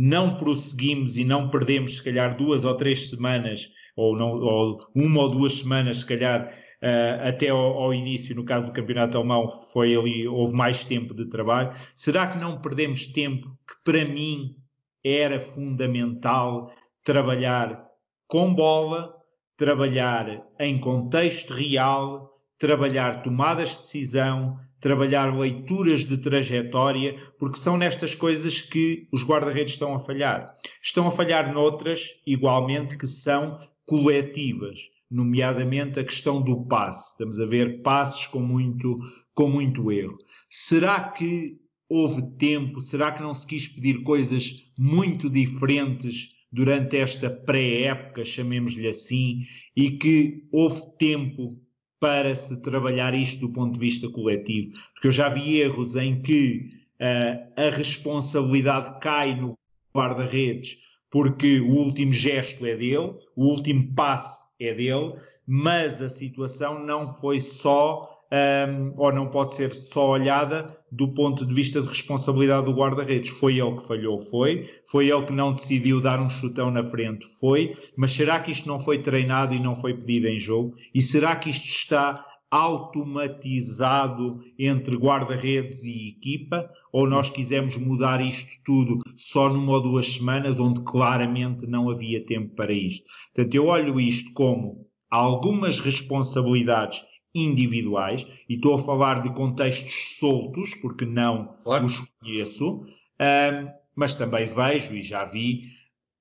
[0.02, 5.24] não prosseguimos e não perdemos, se calhar, duas ou três semanas, ou, não, ou uma
[5.24, 6.50] ou duas semanas, se calhar,
[6.82, 11.12] uh, até ao, ao, início, no caso do campeonato alemão, foi ali, houve mais tempo
[11.12, 11.68] de trabalho.
[11.94, 14.56] Será que não perdemos tempo que, para mim,
[15.04, 16.72] era fundamental
[17.04, 17.86] trabalhar
[18.26, 19.14] com bola,
[19.54, 28.14] trabalhar em contexto real, trabalhar tomadas de decisão, trabalhar leituras de trajetória, porque são nestas
[28.14, 30.55] coisas que os guarda-redes estão a falhar.
[30.81, 34.79] Estão a falhar noutras, igualmente, que são coletivas,
[35.11, 37.12] nomeadamente a questão do passe.
[37.12, 38.99] Estamos a ver passes com muito,
[39.35, 40.18] com muito erro.
[40.51, 41.57] Será que
[41.88, 42.83] houve tempo?
[42.83, 49.38] Será que não se quis pedir coisas muito diferentes durante esta pré-época, chamemos-lhe assim,
[49.75, 51.59] e que houve tempo
[52.00, 56.20] para se trabalhar isto do ponto de vista coletivo, porque eu já vi erros em
[56.22, 59.56] que uh, a responsabilidade cai no
[59.94, 60.78] guarda-redes
[61.10, 65.14] porque o último gesto é dele, o último passe é dele,
[65.46, 71.45] mas a situação não foi só um, ou não pode ser só olhada do ponto
[71.45, 73.31] de vista de responsabilidade do guarda-redes.
[73.31, 74.66] Foi ele que falhou, foi.
[74.88, 77.75] Foi ele que não decidiu dar um chutão na frente, foi.
[77.97, 80.75] Mas será que isto não foi treinado e não foi pedido em jogo?
[80.95, 86.69] E será que isto está automatizado entre guarda-redes e equipa?
[86.93, 92.25] Ou nós quisemos mudar isto tudo só numa ou duas semanas, onde claramente não havia
[92.25, 93.05] tempo para isto?
[93.35, 97.03] Portanto, eu olho isto como algumas responsabilidades
[97.35, 101.85] individuais, e estou a falar de contextos soltos, porque não claro.
[101.85, 105.64] os conheço, um, mas também vejo e já vi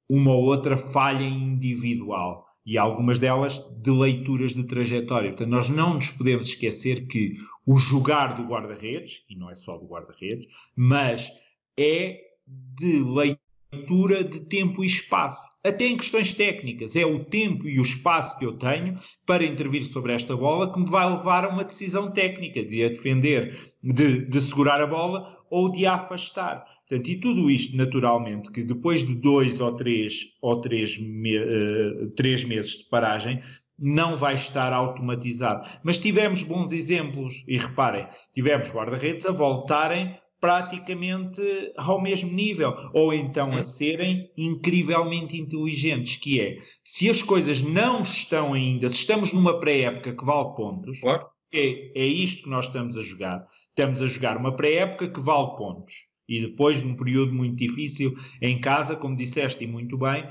[0.10, 5.30] uma ou outra falha individual e algumas delas de leituras de trajetória.
[5.30, 7.34] Portanto, nós não nos podemos esquecer que
[7.66, 11.32] o jogar do guarda-redes, e não é só do guarda-redes, mas
[11.78, 15.49] é de leitura leitura de tempo e espaço.
[15.66, 18.96] Até em questões técnicas, é o tempo e o espaço que eu tenho
[19.26, 22.88] para intervir sobre esta bola que me vai levar a uma decisão técnica de a
[22.88, 26.64] defender, de, de segurar a bola ou de a afastar.
[26.88, 32.10] Portanto, e tudo isto, naturalmente, que depois de dois ou três, ou três, me, uh,
[32.16, 33.42] três meses de paragem,
[33.78, 35.68] não vai estar automatizado.
[35.84, 41.42] Mas tivemos bons exemplos, e reparem, tivemos guarda-redes a voltarem praticamente
[41.78, 43.62] ao mesmo nível, ou então a hum.
[43.62, 50.16] serem incrivelmente inteligentes, que é, se as coisas não estão ainda, se estamos numa pré-época
[50.16, 51.28] que vale pontos, claro.
[51.54, 53.46] é, é isto que nós estamos a jogar.
[53.70, 56.10] Estamos a jogar uma pré-época que vale pontos.
[56.28, 60.28] E depois de um período muito difícil em casa, como disseste e muito bem,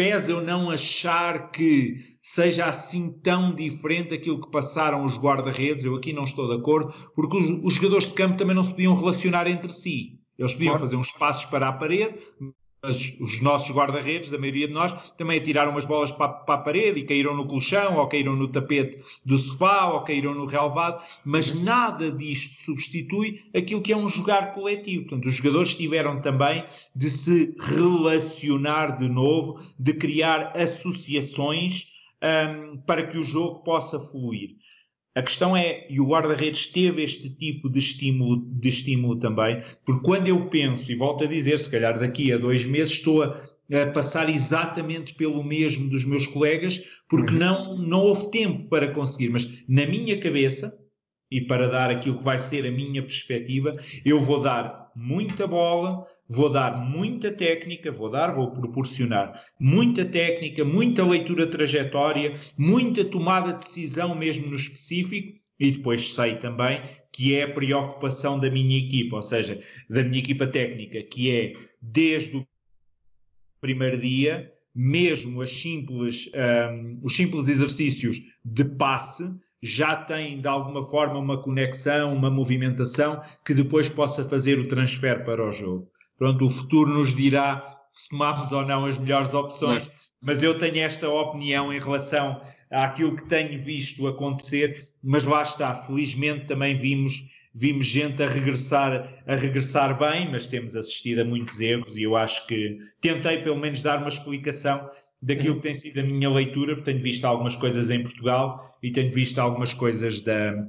[0.00, 5.94] pesa eu não achar que seja assim tão diferente aquilo que passaram os guarda-redes, eu
[5.94, 8.94] aqui não estou de acordo, porque os, os, jogadores de campo também não se podiam
[8.94, 10.18] relacionar entre si.
[10.38, 12.14] Eles podiam fazer uns passos para a parede,
[12.82, 17.00] os nossos guarda-redes, da maioria de nós, também atiraram umas bolas para, para, a parede
[17.00, 21.52] e caíram no colchão, ou caíram no tapete do sofá, ou caíram no relvado, mas
[21.52, 25.04] nada disto substitui aquilo que é um jogar coletivo.
[25.04, 26.64] Portanto, os jogadores tiveram também
[26.96, 31.88] de se relacionar de novo, de criar associações
[32.22, 34.56] um, para que o jogo possa fluir.
[35.14, 40.04] A questão é, e o guarda-redes teve este tipo de estímulo, de estímulo também, porque
[40.04, 43.36] quando eu penso, e volto a dizer, se calhar daqui a dois meses estou a,
[43.72, 47.38] a passar exatamente pelo mesmo dos meus colegas, porque uhum.
[47.40, 50.78] não, não houve tempo para conseguir, mas na minha cabeça,
[51.28, 53.72] e para dar aquilo que vai ser a minha perspectiva,
[54.04, 60.64] eu vou dar muita bola, vou dar muita técnica, vou dar, vou proporcionar muita técnica,
[60.64, 67.34] muita leitura trajetória, muita tomada de decisão mesmo no específico, e depois sei também que
[67.34, 72.38] é a preocupação da minha equipa, ou seja, da minha equipa técnica, que é desde
[72.38, 72.46] o
[73.60, 76.30] primeiro dia, mesmo as simples,
[76.72, 79.30] um, os simples exercícios de passe,
[79.62, 85.24] já tem de alguma forma uma conexão, uma movimentação que depois possa fazer o transfer
[85.24, 85.88] para o jogo.
[86.16, 89.90] Pronto, o futuro nos dirá se tomamos ou não as melhores opções,
[90.22, 95.74] mas eu tenho esta opinião em relação àquilo que tenho visto acontecer, mas lá está,
[95.74, 101.60] felizmente também vimos vimos gente a regressar a regressar bem, mas temos assistido a muitos
[101.60, 104.88] erros e eu acho que tentei pelo menos dar uma explicação
[105.22, 108.90] daquilo que tem sido a minha leitura, porque tenho visto algumas coisas em Portugal e
[108.90, 110.66] tenho visto algumas coisas da,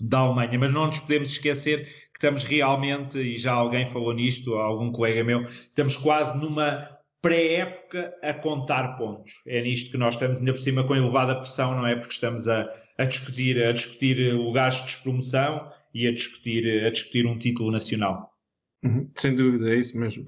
[0.00, 4.54] da Alemanha, mas não nos podemos esquecer que estamos realmente, e já alguém falou nisto,
[4.54, 6.88] algum colega meu, estamos quase numa
[7.22, 9.42] pré-época a contar pontos.
[9.46, 11.94] É nisto que nós estamos ainda por cima com elevada pressão, não é?
[11.94, 12.62] Porque estamos a,
[12.96, 18.34] a discutir, a discutir lugares de despromoção e a discutir, a discutir um título nacional.
[18.82, 20.26] Uhum, sem dúvida, é isso mesmo.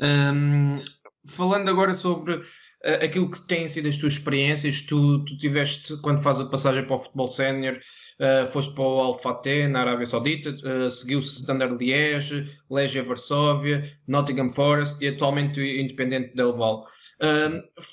[0.00, 0.82] Um,
[1.26, 2.40] falando agora sobre
[2.84, 6.96] aquilo que têm sido as tuas experiências, tu, tu tiveste, quando faz a passagem para
[6.96, 7.78] o futebol sénior,
[8.18, 13.82] uh, foste para o Al Fateh, na Arábia Saudita, uh, seguiu-se Standard Liège, Legia Varsóvia,
[14.08, 16.86] Nottingham Forest e atualmente o Independente Del Val.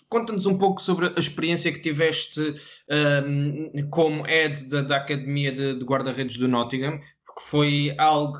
[0.09, 2.55] Conta-nos um pouco sobre a experiência que tiveste
[3.91, 8.39] como head da, da Academia de, de Guarda-Redes do Nottingham, porque foi algo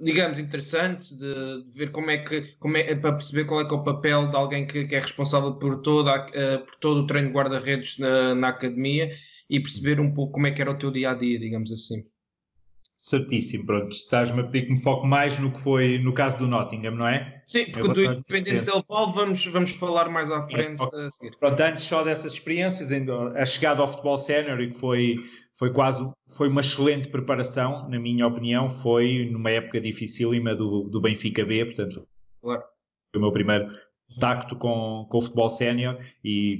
[0.00, 3.74] digamos, interessante de, de, ver como é que, como é, para perceber qual é que
[3.74, 7.06] é o papel de alguém que, que é responsável por, toda uh, por todo o
[7.06, 9.10] treino de guarda-redes na, na academia
[9.50, 12.11] e perceber um pouco como é que era o teu dia a dia, digamos assim.
[13.02, 13.90] Certíssimo, pronto.
[13.90, 17.08] Estás-me a pedir que me foque mais no que foi no caso do Nottingham, não
[17.08, 17.42] é?
[17.44, 21.36] Sim, porque do Independente Del Val vamos, vamos falar mais à frente é, a seguir.
[21.36, 25.16] Pronto, antes só dessas experiências, a chegada ao futebol sénior e que foi,
[25.52, 31.00] foi quase foi uma excelente preparação, na minha opinião, foi numa época dificílima do, do
[31.00, 32.06] Benfica B, portanto
[32.40, 32.62] claro.
[33.12, 33.66] foi o meu primeiro
[34.12, 35.98] contacto com, com o futebol sénior,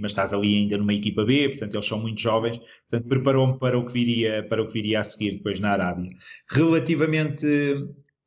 [0.01, 3.79] mas estás ali ainda numa equipa B, portanto eles são muito jovens, portanto preparou-me para
[3.79, 6.11] o que viria para o que viria a seguir depois na Arábia.
[6.51, 7.47] Relativamente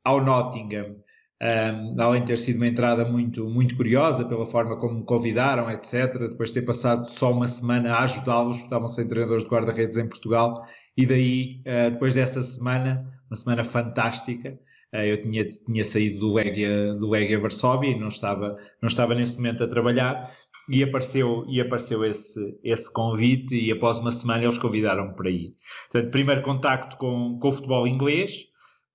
[0.04, 0.96] ao Nottingham,
[1.42, 5.70] um, além de ter sido uma entrada muito, muito curiosa pela forma como me convidaram,
[5.70, 9.98] etc., depois de ter passado só uma semana a ajudá-los, estavam sem treinadores de guarda-redes
[9.98, 10.62] em Portugal,
[10.96, 14.58] e daí, uh, depois dessa semana, uma semana fantástica,
[14.92, 19.36] eu tinha, tinha saído do Legia, do Legia Varsóvia e não estava, não estava nesse
[19.36, 20.32] momento a trabalhar
[20.68, 25.54] e apareceu, e apareceu esse, esse convite e após uma semana eles convidaram-me para ir.
[25.90, 28.46] Portanto, primeiro contacto com, com o futebol inglês,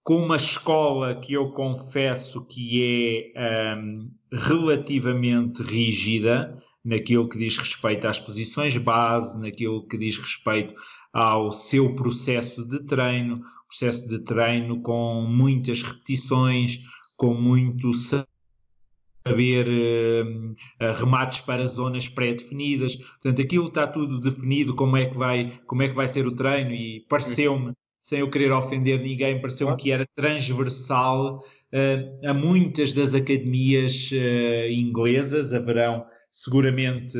[0.03, 8.07] com uma escola que eu confesso que é um, relativamente rígida naquilo que diz respeito
[8.07, 10.73] às posições base, naquilo que diz respeito
[11.13, 16.79] ao seu processo de treino, processo de treino com muitas repetições,
[17.17, 22.95] com muito saber uh, remates para zonas pré-definidas.
[22.95, 26.35] Portanto, aquilo está tudo definido, como é que vai, como é que vai ser o
[26.35, 32.93] treino e pareceu-me, sem eu querer ofender ninguém, pareceu-me que era transversal uh, a muitas
[32.93, 37.17] das academias uh, inglesas, haverão seguramente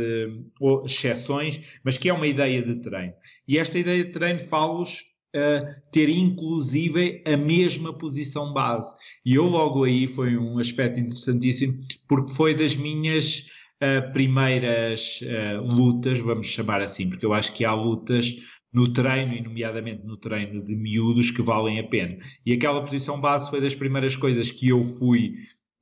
[0.62, 3.14] uh, exceções, mas que é uma ideia de treino.
[3.48, 8.94] E esta ideia de treino fala-os a ter inclusive a mesma posição base.
[9.26, 13.48] E eu logo aí foi um aspecto interessantíssimo, porque foi das minhas
[13.82, 18.36] uh, primeiras uh, lutas, vamos chamar assim, porque eu acho que há lutas
[18.74, 22.18] no treino, e nomeadamente no treino de miúdos, que valem a pena.
[22.46, 25.34] E aquela posição base foi das primeiras coisas que eu fui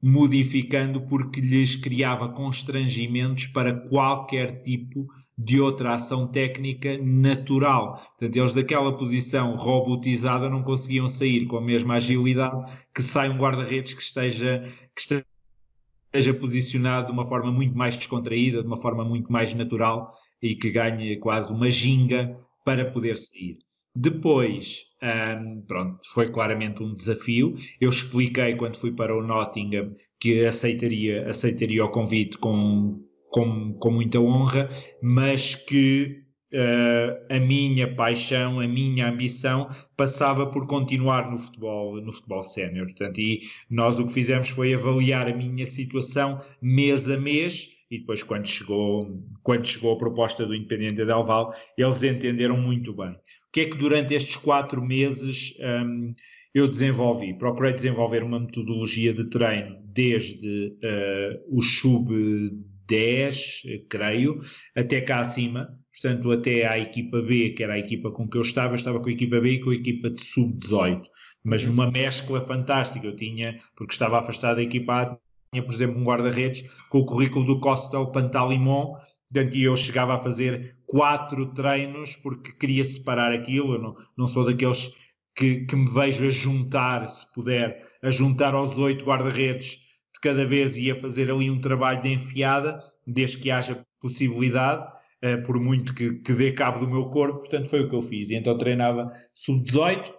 [0.01, 5.07] modificando porque lhes criava constrangimentos para qualquer tipo
[5.37, 7.93] de outra ação técnica natural.
[7.93, 13.37] Portanto, eles daquela posição robotizada não conseguiam sair com a mesma agilidade que sai um
[13.37, 19.05] guarda-redes que esteja, que esteja posicionado de uma forma muito mais descontraída, de uma forma
[19.05, 23.57] muito mais natural e que ganhe quase uma ginga para poder sair.
[23.95, 27.55] Depois, um, pronto, foi claramente um desafio.
[27.81, 33.91] Eu expliquei quando fui para o Nottingham que aceitaria, aceitaria o convite com, com, com
[33.91, 34.69] muita honra,
[35.01, 36.23] mas que
[36.53, 42.85] uh, a minha paixão, a minha ambição passava por continuar no futebol, no futebol sénior.
[42.87, 47.99] Portanto, e nós o que fizemos foi avaliar a minha situação mês a mês e
[47.99, 53.11] depois quando chegou, quando chegou a proposta do Independente Del Val, eles entenderam muito bem.
[53.11, 56.13] O que é que durante estes quatro meses um,
[56.53, 57.35] eu desenvolvi?
[57.37, 64.37] Procurei desenvolver uma metodologia de treino desde uh, o sub-10, creio,
[64.75, 68.41] até cá acima, portanto até à equipa B, que era a equipa com que eu
[68.41, 71.01] estava, eu estava com a equipa B e com a equipa de sub-18,
[71.43, 75.17] mas numa mescla fantástica, eu tinha, porque estava afastado da equipa A,
[75.51, 78.95] por exemplo, um guarda-redes com o currículo do Costel Pantalimon,
[79.31, 83.75] Portanto, eu chegava a fazer quatro treinos porque queria separar aquilo.
[83.75, 84.91] Eu não, não sou daqueles
[85.35, 89.77] que, que me vejo a juntar, se puder, a juntar aos oito guarda-redes
[90.13, 94.89] de cada vez e a fazer ali um trabalho de enfiada, desde que haja possibilidade,
[95.21, 97.39] eh, por muito que, que dê cabo do meu corpo.
[97.39, 98.31] Portanto, foi o que eu fiz.
[98.31, 100.11] E então treinava sub-18,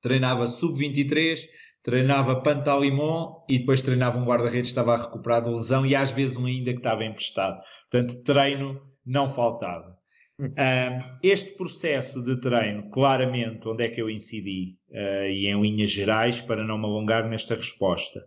[0.00, 1.46] treinava sub-23,
[1.82, 6.10] treinava Pantalimon e depois treinava um guarda-redes que estava a recuperar de lesão e às
[6.10, 7.60] vezes um ainda que estava emprestado.
[7.90, 9.98] Portanto, treino não faltava.
[10.38, 10.48] Um,
[11.22, 16.40] este processo de treino, claramente, onde é que eu incidi, uh, e em linhas gerais,
[16.40, 18.20] para não me alongar nesta resposta,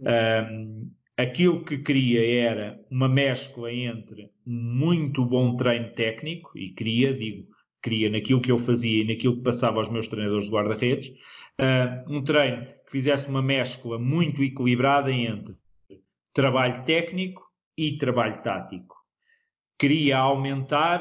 [0.00, 7.46] um, Aquilo que queria era uma mescla entre muito bom treino técnico, e queria, digo,
[7.86, 11.08] queria naquilo que eu fazia e naquilo que passava aos meus treinadores de guarda-redes,
[11.60, 15.56] uh, um treino que fizesse uma mescla muito equilibrada entre
[16.34, 17.46] trabalho técnico
[17.78, 18.96] e trabalho tático.
[19.78, 21.00] Queria aumentar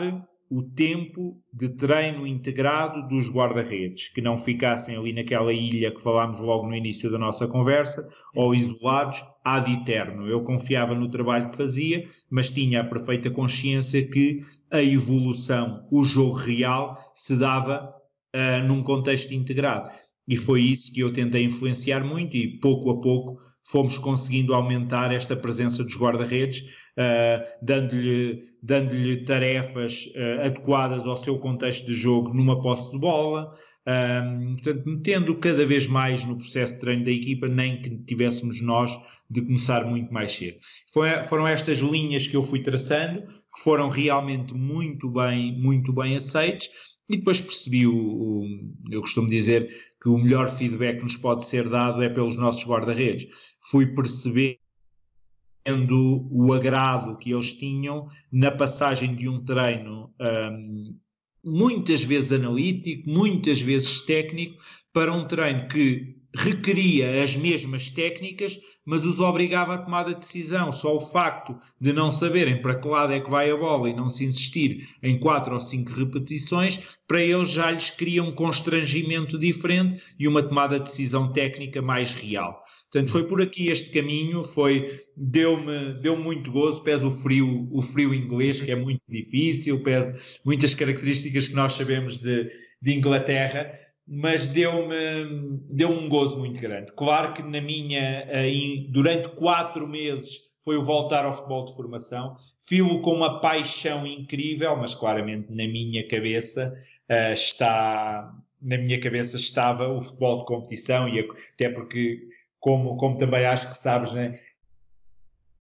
[0.55, 6.39] o tempo de treino integrado dos guarda-redes, que não ficassem ali naquela ilha que falámos
[6.39, 10.29] logo no início da nossa conversa, ou isolados ad eterno.
[10.29, 14.37] Eu confiava no trabalho que fazia, mas tinha a perfeita consciência que
[14.71, 17.93] a evolução, o jogo real, se dava
[18.33, 19.89] uh, num contexto integrado.
[20.25, 23.35] E foi isso que eu tentei influenciar muito e pouco a pouco
[23.65, 31.39] fomos conseguindo aumentar esta presença dos guarda-redes, uh, dando-lhe dando tarefas uh, adequadas ao seu
[31.39, 33.53] contexto de jogo numa posse de bola,
[33.87, 38.59] um, portanto, metendo cada vez mais no processo de treino da equipa, nem que tivéssemos
[38.61, 38.91] nós
[39.29, 40.57] de começar muito mais cedo.
[40.91, 46.15] Foi, foram estas linhas que eu fui traçando, que foram realmente muito bem, muito bem
[46.15, 46.69] aceites,
[47.07, 49.69] e depois percebi, o, o, eu costumo dizer
[50.01, 53.55] que o melhor feedback que nos pode ser dado é pelos nossos guarda-redes.
[53.69, 54.59] Fui percebendo
[56.31, 60.97] o agrado que eles tinham na passagem de um treino um,
[61.43, 69.05] muitas vezes analítico, muitas vezes técnico, para um treino que requeria as mesmas técnicas, mas
[69.05, 70.71] os obrigava a tomar a decisão.
[70.71, 73.95] Só o facto de não saberem para que lado é que vai a bola e
[73.95, 79.39] não se insistir em quatro ou cinco repetições, para eles já lhes cria um constrangimento
[79.39, 82.59] diferente e uma tomada de decisão técnica mais real.
[82.91, 87.81] Portanto, foi por aqui este caminho, foi deu-me deu muito gozo, pese o frio, o
[87.81, 92.49] frio inglês, que é muito difícil, pese muitas características que nós sabemos de,
[92.81, 93.71] de Inglaterra,
[94.07, 96.91] mas deu-me deu um gozo muito grande.
[96.93, 98.27] Claro que na minha,
[98.89, 104.75] durante quatro meses foi o voltar ao futebol de formação, filo com uma paixão incrível,
[104.75, 106.75] mas claramente na minha cabeça
[107.09, 112.27] uh, está, na minha cabeça estava o futebol de competição e até porque,
[112.59, 114.39] como, como também acho que sabes, né,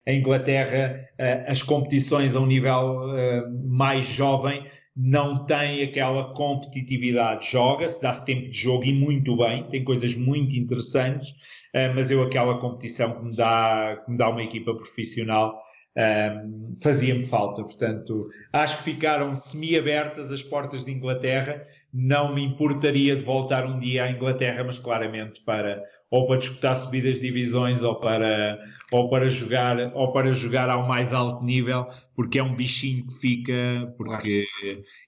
[0.07, 3.03] em Inglaterra uh, as competições a um nível
[3.67, 4.67] mais jovem
[4.97, 7.51] não tem aquela competitividade.
[7.51, 12.23] Joga-se, dá-se tempo de jogo e muito bem, tem coisas muito interessantes, uh, mas eu
[12.23, 15.61] aquela competição que me dá, que me dá uma equipa profissional
[15.97, 17.63] um, fazia-me falta.
[17.63, 18.19] Portanto,
[18.53, 21.67] acho que ficaram semi-abertas as portas de Inglaterra.
[21.93, 25.83] Não me importaria de voltar um dia à Inglaterra, mas claramente para
[26.15, 28.57] ou para disputar subidas de divisões ou para,
[28.93, 33.15] ou para jogar ou para jogar ao mais alto nível, porque é um bichinho que
[33.15, 34.47] fica, porque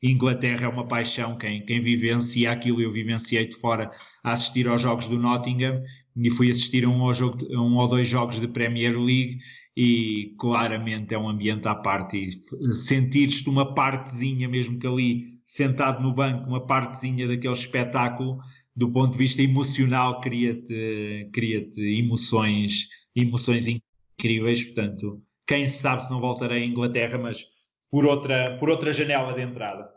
[0.02, 3.88] Inglaterra é uma paixão, quem, quem vivencia aquilo, eu vivenciei de fora
[4.24, 5.80] a assistir aos jogos do Nottingham
[6.16, 9.38] e fui assistir a um, jogo, a um ou dois jogos de Premier League
[9.76, 16.02] e claramente é um ambiente à parte e sentires-te uma partezinha, mesmo que ali sentado
[16.02, 18.40] no banco, uma partezinha daquele espetáculo,
[18.76, 26.20] do ponto de vista emocional, cria-te cria emoções, emoções incríveis, portanto, quem sabe se não
[26.20, 27.46] voltarei à Inglaterra, mas
[27.90, 29.88] por outra, por outra janela de entrada.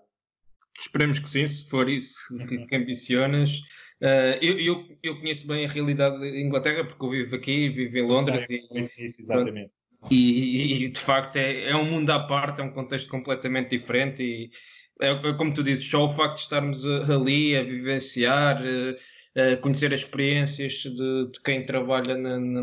[0.79, 2.17] Esperemos que sim, se for isso
[2.47, 3.59] que, que ambicionas.
[4.01, 7.97] Uh, eu, eu, eu, conheço bem a realidade da Inglaterra porque eu vivo aqui, vivo
[7.97, 8.45] em Londres.
[8.45, 9.71] Sei, e, isso, exatamente.
[10.09, 14.23] E, e, de facto é, é um mundo à parte, é um contexto completamente diferente.
[14.23, 14.49] E
[15.01, 18.61] é, é como tu dizes, só o facto de estarmos ali a vivenciar,
[19.35, 22.61] a conhecer as experiências de, de quem trabalha na, na,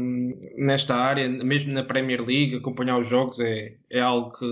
[0.56, 4.46] nesta área, mesmo na Premier League, acompanhar os jogos é, é algo que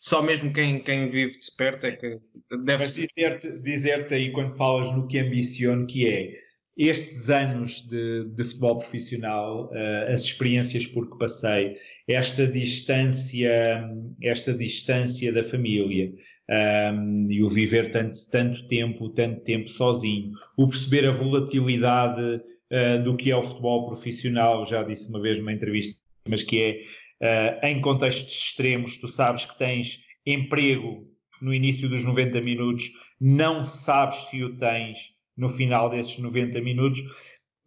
[0.00, 2.18] só mesmo quem, quem vive de perto é que
[2.64, 6.49] deve Mas dizer-te dizer aí quando falas no que ambiciono, que é
[6.88, 11.74] estes anos de, de futebol profissional, uh, as experiências por que passei,
[12.08, 13.86] esta distância,
[14.22, 20.32] esta distância da família um, ehm, e o viver tanto, tanto tempo, tanto tempo sozinho,
[20.56, 25.38] o perceber a volatilidade uh, do que é o futebol profissional, já disse uma vez
[25.38, 26.80] numa entrevista, mas que é
[27.20, 31.06] Uh, em contextos extremos, tu sabes que tens emprego
[31.42, 37.02] no início dos 90 minutos, não sabes se o tens no final desses 90 minutos,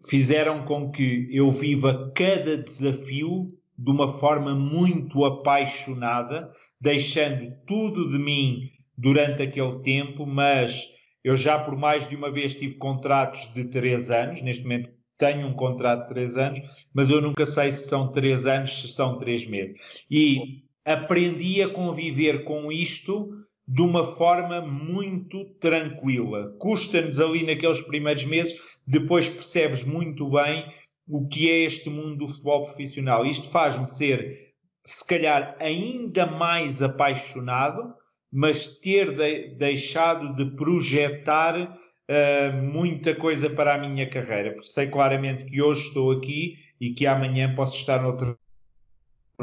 [0.08, 8.20] fizeram com que eu viva cada desafio de uma forma muito apaixonada, deixando tudo de
[8.20, 10.88] mim durante aquele tempo, mas
[11.24, 15.48] eu já por mais de uma vez tive contratos de 3 anos, neste momento tenho
[15.48, 16.60] um contrato de três anos,
[16.94, 20.06] mas eu nunca sei se são três anos, se são três meses.
[20.10, 23.30] E aprendi a conviver com isto
[23.68, 26.54] de uma forma muito tranquila.
[26.60, 30.66] Custa-nos ali naqueles primeiros meses, depois percebes muito bem
[31.08, 33.26] o que é este mundo do futebol profissional.
[33.26, 34.54] Isto faz-me ser,
[34.86, 37.94] se calhar, ainda mais apaixonado,
[38.32, 41.78] mas ter de, deixado de projetar
[42.10, 46.94] uh, muita coisa para a minha carreira, porque sei claramente que hoje estou aqui e
[46.94, 48.38] que amanhã posso estar noutro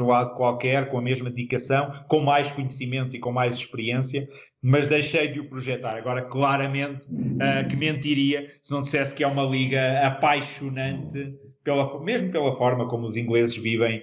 [0.05, 4.27] lado qualquer, com a mesma dedicação, com mais conhecimento e com mais experiência,
[4.61, 5.95] mas deixei de o projetar.
[5.97, 11.33] Agora, claramente, uh, que mentiria se não dissesse que é uma liga apaixonante,
[11.63, 14.01] pela, mesmo pela forma como os ingleses vivem,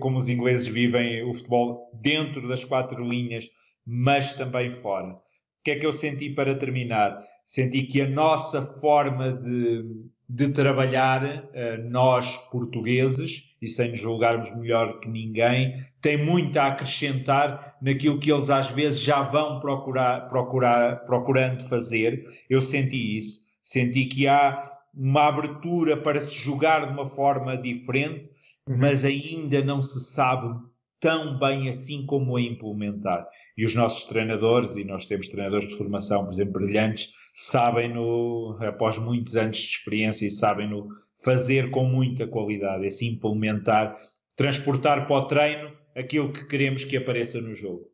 [0.00, 3.48] como os ingleses vivem o futebol dentro das quatro linhas,
[3.84, 5.12] mas também fora.
[5.12, 5.20] O
[5.64, 7.22] que é que eu senti para terminar?
[7.44, 9.84] Senti que a nossa forma de,
[10.28, 16.68] de trabalhar, uh, nós portugueses, e sem nos julgarmos melhor que ninguém, tem muito a
[16.68, 22.24] acrescentar naquilo que eles às vezes já vão procurar, procurar, procurando fazer.
[22.48, 23.40] Eu senti isso.
[23.62, 24.62] Senti que há
[24.94, 28.30] uma abertura para se jogar de uma forma diferente,
[28.68, 28.78] uhum.
[28.78, 30.54] mas ainda não se sabe
[30.98, 33.26] tão bem assim como a implementar.
[33.56, 38.98] E os nossos treinadores, e nós temos treinadores de formação, por exemplo, brilhantes, sabem-no, após
[38.98, 40.88] muitos anos de experiência, e sabem-no
[41.26, 43.96] fazer com muita qualidade, esse implementar,
[44.36, 47.90] transportar para o treino aquilo que queremos que apareça no jogo.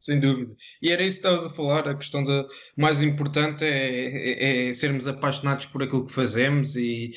[0.00, 0.54] Sem dúvida.
[0.82, 2.46] E era isso que estavas a falar, a questão da
[2.76, 7.10] mais importante é, é, é, sermos apaixonados por aquilo que fazemos e,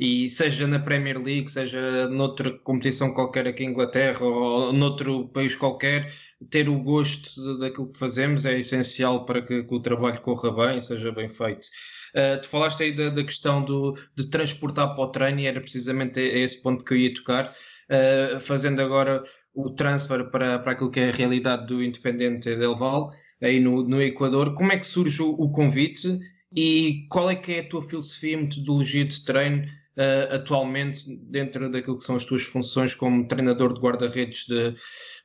[0.00, 5.56] e seja na Premier League, seja noutra competição qualquer aqui em Inglaterra ou noutro país
[5.56, 6.10] qualquer,
[6.50, 10.80] ter o gosto daquilo que fazemos é essencial para que, que o trabalho corra bem,
[10.80, 11.68] seja bem feito.
[12.16, 15.60] Uh, tu falaste aí da, da questão do, de transportar para o treino e era
[15.60, 17.52] precisamente esse ponto que eu ia tocar.
[17.88, 19.22] Uh, fazendo agora
[19.54, 23.12] o transfer para, para aquilo que é a realidade do Independente Del Val,
[23.42, 24.54] aí no, no Equador.
[24.54, 26.18] Como é que surge o, o convite
[26.54, 31.70] e qual é que é a tua filosofia e metodologia de treino uh, atualmente dentro
[31.70, 34.46] daquilo que são as tuas funções como treinador de guarda-redes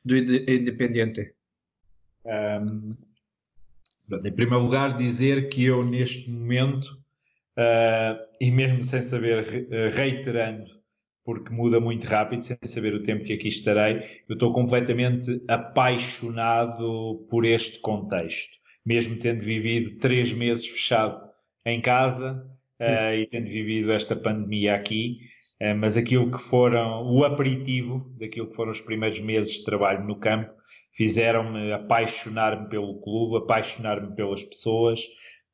[0.04, 1.34] do Independente?
[2.24, 2.90] Um,
[4.24, 6.86] em primeiro lugar, dizer que eu neste momento,
[7.58, 9.44] uh, e mesmo sem saber,
[9.92, 10.70] reiterando,
[11.24, 17.26] porque muda muito rápido, sem saber o tempo que aqui estarei, eu estou completamente apaixonado
[17.30, 18.58] por este contexto.
[18.84, 21.20] Mesmo tendo vivido três meses fechado
[21.64, 22.44] em casa
[22.80, 25.18] uh, e tendo vivido esta pandemia aqui,
[25.78, 30.18] mas aquilo que foram o aperitivo daquilo que foram os primeiros meses de trabalho no
[30.18, 30.50] campo
[30.92, 35.00] fizeram-me apaixonar-me pelo clube, apaixonar-me pelas pessoas,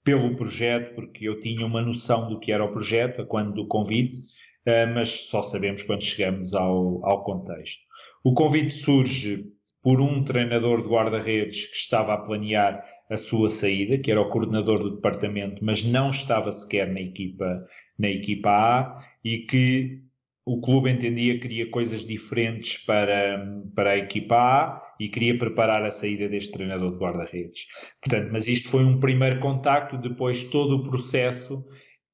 [0.02, 4.16] pelo projeto, porque eu tinha uma noção do que era o projeto, quando do convite,
[4.64, 7.82] eh, mas só sabemos quando chegamos ao, ao contexto.
[8.24, 9.44] O convite surge
[9.82, 14.28] por um treinador de guarda-redes que estava a planear a sua saída, que era o
[14.28, 17.64] coordenador do departamento, mas não estava sequer na equipa,
[17.98, 20.02] na equipa A, e que
[20.44, 25.84] o clube entendia que queria coisas diferentes para, para a equipa A e queria preparar
[25.84, 27.66] a saída deste treinador de guarda-redes.
[28.02, 31.64] Portanto, mas isto foi um primeiro contacto, depois todo o processo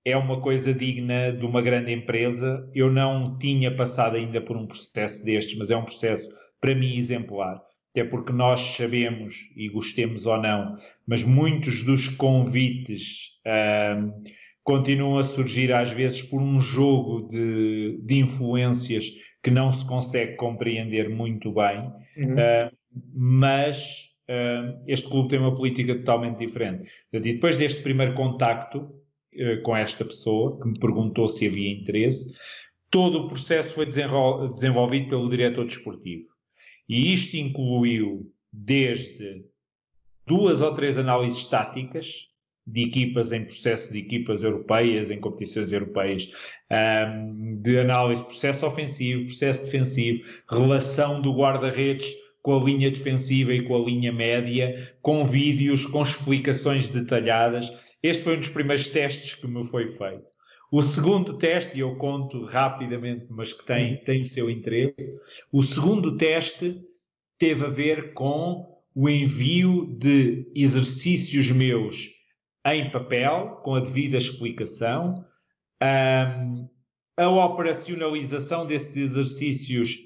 [0.04, 2.68] é uma coisa digna de uma grande empresa.
[2.74, 6.28] Eu não tinha passado ainda por um processo destes, mas é um processo
[6.60, 7.62] para mim exemplar.
[7.94, 10.76] Até porque nós sabemos, e gostemos ou não,
[11.06, 13.34] mas muitos dos convites
[14.64, 20.36] continuam a surgir às vezes por um jogo de, de influências que não se consegue
[20.36, 21.80] compreender muito bem,
[22.16, 22.32] uhum.
[22.32, 22.72] uh,
[23.14, 26.90] mas uh, este clube tem uma política totalmente diferente.
[27.12, 32.34] E depois deste primeiro contacto uh, com esta pessoa, que me perguntou se havia interesse,
[32.90, 36.33] todo o processo foi desenvolvido pelo diretor desportivo.
[36.88, 39.44] E isto incluiu desde
[40.26, 42.28] duas ou três análises táticas,
[42.66, 46.30] de equipas em processo de equipas europeias, em competições europeias,
[46.70, 52.10] um, de análise de processo ofensivo, processo defensivo, relação do guarda-redes
[52.40, 57.96] com a linha defensiva e com a linha média, com vídeos, com explicações detalhadas.
[58.02, 60.33] Este foi um dos primeiros testes que me foi feito.
[60.70, 65.18] O segundo teste, e eu conto rapidamente, mas que tem, tem o seu interesse,
[65.52, 66.80] o segundo teste
[67.38, 72.10] teve a ver com o envio de exercícios meus
[72.66, 75.24] em papel, com a devida explicação,
[75.82, 76.68] um,
[77.16, 79.96] a operacionalização desses exercícios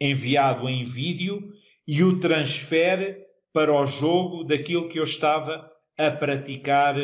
[0.00, 1.50] enviado em vídeo
[1.86, 3.18] e o transfer
[3.52, 6.96] para o jogo daquilo que eu estava a praticar,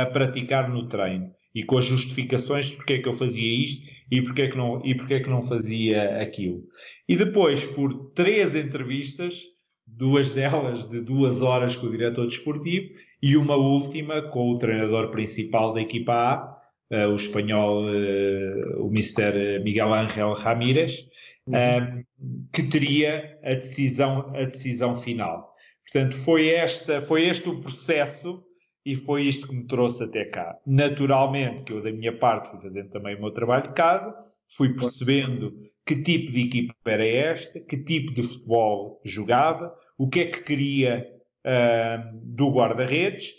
[0.00, 3.90] a praticar no treino e com as justificações de porque é que eu fazia isto
[4.10, 6.62] e porque é que não, e porque é que não fazia aquilo.
[7.08, 9.40] E depois, por três entrevistas,
[9.86, 12.92] duas delas de duas horas com o diretor desportivo
[13.22, 18.88] e uma última com o treinador principal da equipa A, uh, o espanhol, uh, o
[18.88, 19.58] Mr.
[19.64, 21.08] Miguel Ángel Ramírez,
[21.46, 22.04] uhum.
[22.52, 25.54] que teria a decisão, a decisão final.
[25.90, 28.45] Portanto, foi, esta, foi este o processo
[28.86, 30.56] e foi isto que me trouxe até cá.
[30.64, 34.16] Naturalmente que eu, da minha parte, fui fazendo também o meu trabalho de casa,
[34.56, 35.52] fui percebendo
[35.84, 40.40] que tipo de equipa era esta, que tipo de futebol jogava, o que é que
[40.40, 41.04] queria
[41.44, 43.32] uh, do guarda-redes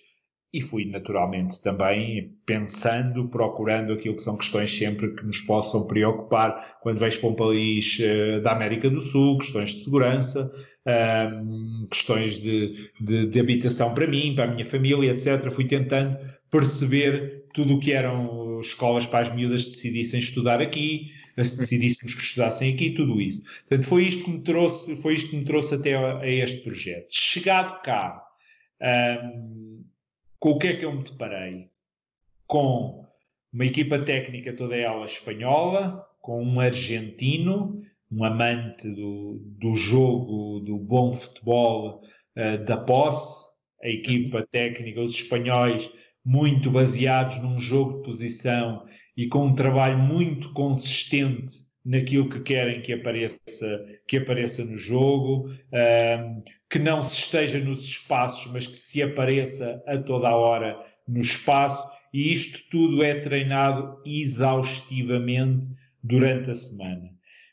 [0.54, 6.78] e fui naturalmente também pensando, procurando aquilo que são questões sempre que nos possam preocupar
[6.82, 10.52] quando vais para um país uh, da América do Sul, questões de segurança,
[10.86, 12.72] um, questões de,
[13.02, 15.52] de, de, habitação para mim, para a minha família, etc.
[15.52, 16.18] Fui tentando
[16.50, 21.12] perceber tudo o que eram escolas para as miúdas decidissem estudar aqui,
[21.44, 23.44] se decidíssemos que estudassem aqui, tudo isso.
[23.68, 26.62] Portanto, foi isto que me trouxe, foi isto que me trouxe até a, a este
[26.62, 27.08] projeto.
[27.12, 28.24] Chegado cá,
[28.82, 29.84] um,
[30.40, 31.70] com o que é que eu me deparei?
[32.46, 33.06] Com
[33.52, 37.82] uma equipa técnica toda ela espanhola, com um argentino,
[38.12, 42.02] um amante do, do jogo, do bom futebol,
[42.36, 43.48] uh, da posse,
[43.84, 45.92] a equipa técnica, os espanhóis,
[46.24, 48.86] muito baseados num jogo de posição
[49.16, 55.50] e com um trabalho muito consistente naquilo que querem que apareça, que apareça no jogo,
[56.70, 60.78] que não se esteja nos espaços, mas que se apareça a toda a hora
[61.08, 65.70] no espaço, e isto tudo é treinado exaustivamente
[66.04, 67.10] durante a semana.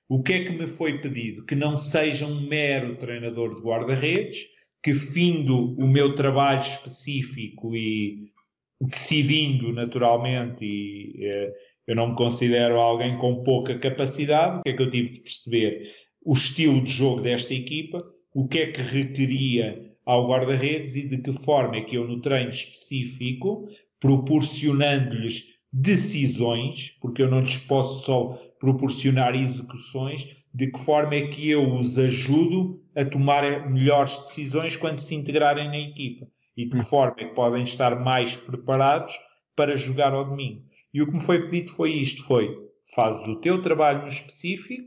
[0.09, 1.45] O que é que me foi pedido?
[1.45, 4.47] Que não seja um mero treinador de guarda-redes,
[4.83, 8.33] que findo o meu trabalho específico e
[8.81, 11.53] decidindo naturalmente e eh,
[11.87, 14.61] eu não me considero alguém com pouca capacidade.
[14.61, 15.91] O que é que eu tive de perceber?
[16.25, 18.03] O estilo de jogo desta equipa,
[18.35, 22.21] o que é que requeria ao guarda-redes e de que forma é que eu, no
[22.21, 23.69] treino específico,
[24.01, 31.51] proporcionando-lhes decisões, porque eu não lhes posso só proporcionar execuções, de que forma é que
[31.51, 36.27] eu os ajudo a tomar melhores decisões quando se integrarem na equipa
[36.57, 36.83] e de que hum.
[36.83, 39.15] forma é que podem estar mais preparados
[39.57, 40.63] para jogar ao domingo.
[40.95, 42.57] E o que me foi pedido foi isto: foi
[42.95, 44.85] fazes o teu trabalho no específico,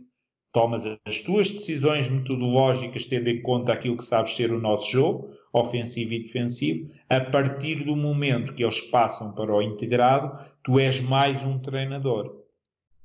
[0.53, 5.29] tomas as tuas decisões metodológicas tendo em conta aquilo que sabes ser o nosso jogo,
[5.51, 6.87] ofensivo e defensivo.
[7.09, 12.43] A partir do momento que eles passam para o integrado, tu és mais um treinador.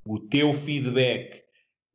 [0.05, 1.43] O teu feedback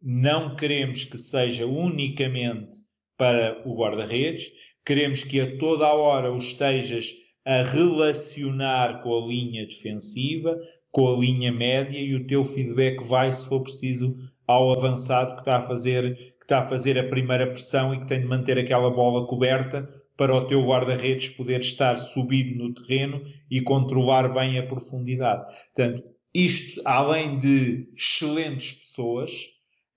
[0.01, 2.79] não queremos que seja unicamente
[3.17, 4.53] para o guarda-redes,
[4.85, 7.13] queremos que a toda a hora o estejas
[7.45, 10.57] a relacionar com a linha defensiva,
[10.91, 14.17] com a linha média e o teu feedback vai, se for preciso,
[14.47, 18.07] ao avançado que está a fazer, que está a fazer a primeira pressão e que
[18.07, 23.23] tem de manter aquela bola coberta para o teu guarda-redes poder estar subido no terreno
[23.51, 25.45] e controlar bem a profundidade.
[25.75, 26.03] Portanto,
[26.35, 29.31] isto, além de excelentes pessoas,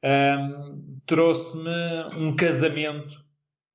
[0.03, 1.69] um, trouxe-me
[2.17, 3.13] um casamento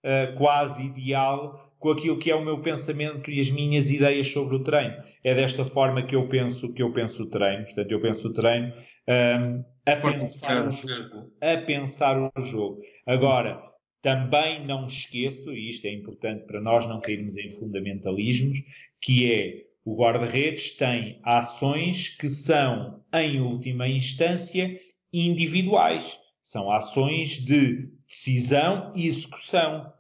[0.05, 4.57] uh, quase ideal com aquilo que é o meu pensamento e as minhas ideias sobre
[4.57, 4.97] o treino.
[5.25, 7.65] É desta forma que eu penso que eu penso o treino.
[7.65, 8.73] Portanto, eu penso o treino
[9.09, 12.81] um, a pensar o jogo, a pensar o jogo.
[13.07, 13.63] Agora,
[14.03, 18.59] também não esqueço, e isto é importante para nós não cairmos em fundamentalismos,
[19.01, 24.75] que é o guarda-redes tem ações que são, em última instância,
[25.13, 26.19] individuais.
[26.43, 29.93] São ações de decisão e execução.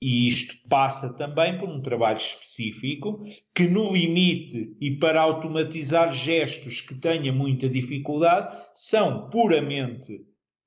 [0.00, 3.22] E isto passa também por um trabalho específico
[3.54, 10.20] que, no limite e para automatizar gestos que tenha muita dificuldade, são puramente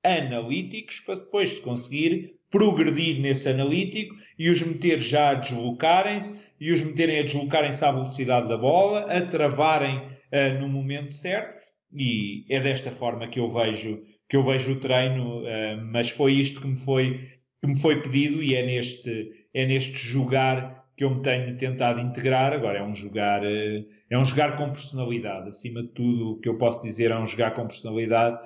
[0.04, 6.72] analíticos para depois se conseguir progredir nesse analítico e os meter já a deslocarem-se e
[6.72, 11.64] os meterem a deslocarem-se à velocidade da bola, a travarem uh, no momento certo.
[11.92, 15.46] E é desta forma que eu vejo que eu vejo o treino, uh,
[15.92, 17.20] mas foi isto que me foi
[17.64, 22.02] que me foi pedido e é neste, é neste jogar que eu me tenho tentado
[22.02, 22.52] integrar.
[22.52, 25.48] Agora é um jogar, eh, é um jogar com personalidade.
[25.48, 28.38] Acima de tudo, o que eu posso dizer é um jogar com personalidade.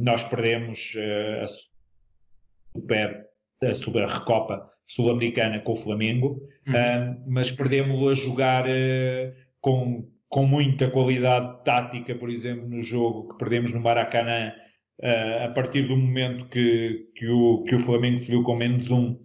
[0.00, 1.46] nós perdemos eh, a
[2.78, 3.26] Super,
[3.60, 7.24] a Super Recopa Sul-Americana com o Flamengo, uhum.
[7.26, 13.38] mas perdemos-lo a jogar eh, com, com muita qualidade tática, por exemplo, no jogo que
[13.38, 14.54] perdemos no Maracanã
[15.02, 18.90] uh, a partir do momento que, que, o, que o Flamengo se viu com menos
[18.90, 19.16] um,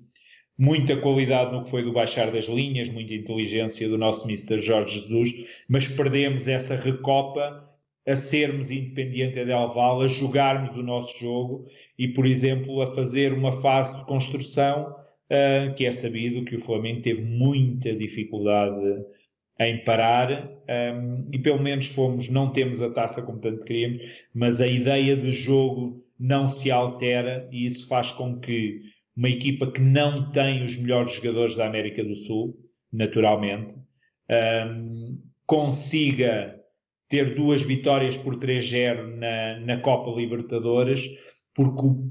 [0.57, 4.61] muita qualidade no que foi do baixar das linhas, muita inteligência do nosso Mr.
[4.61, 7.69] Jorge Jesus, mas perdemos essa recopa
[8.05, 11.65] a sermos independente de Alval, a jogarmos o nosso jogo
[11.97, 14.93] e, por exemplo, a fazer uma fase de construção
[15.32, 18.82] uh, que é sabido que o Flamengo teve muita dificuldade
[19.68, 20.49] em parar
[20.95, 24.01] um, e pelo menos fomos, não temos a taça como tanto queríamos,
[24.34, 28.82] mas a ideia de jogo não se altera e isso faz com que
[29.16, 32.57] uma equipa que não tem os melhores jogadores da América do Sul,
[32.91, 33.76] naturalmente,
[34.68, 36.59] um, consiga
[37.09, 41.07] ter duas vitórias por 3-0 na, na Copa Libertadores,
[41.53, 42.09] porque,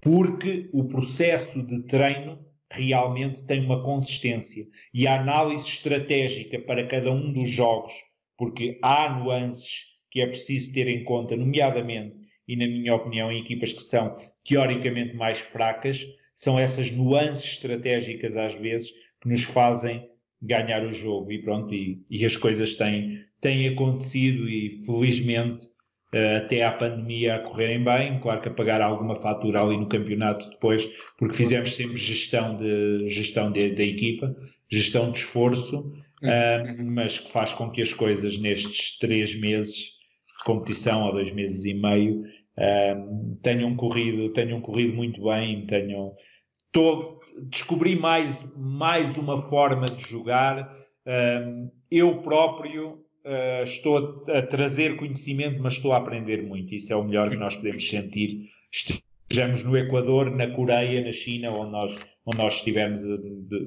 [0.00, 4.66] porque o processo de treino realmente tem uma consistência.
[4.94, 7.92] E a análise estratégica para cada um dos jogos,
[8.36, 12.16] porque há nuances que é preciso ter em conta, nomeadamente,
[12.46, 16.04] e na minha opinião, em equipas que são teoricamente mais fracas,
[16.34, 18.90] são essas nuances estratégicas às vezes
[19.20, 20.08] que nos fazem
[20.42, 21.30] ganhar o jogo.
[21.30, 25.66] E pronto, e, e as coisas têm, têm acontecido e felizmente
[26.12, 30.50] até à pandemia a correrem bem, claro que a pagar alguma fatura ali no campeonato
[30.50, 30.86] depois,
[31.16, 34.34] porque fizemos sempre gestão de gestão da equipa,
[34.68, 35.92] gestão de esforço,
[36.22, 41.30] uh, mas que faz com que as coisas nestes três meses de competição, ou dois
[41.30, 46.14] meses e meio, uh, tenham corrido, tenham corrido muito bem, tenham
[46.72, 50.72] Tô, descobri mais, mais uma forma de jogar.
[51.90, 56.74] eu próprio uh, estou a, trazer conhecimento, mas estou a aprender muito.
[56.74, 58.50] Isso é o melhor que nós podemos sentir.
[58.72, 61.96] Estejamos no Equador, na Coreia, na China, onde nós,
[62.26, 63.18] onde nós estivemos eh,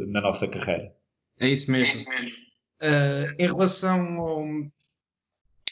[0.07, 0.93] na nossa carreira.
[1.39, 1.91] É isso mesmo.
[1.91, 2.43] É isso mesmo.
[2.81, 4.43] Uh, em relação ao,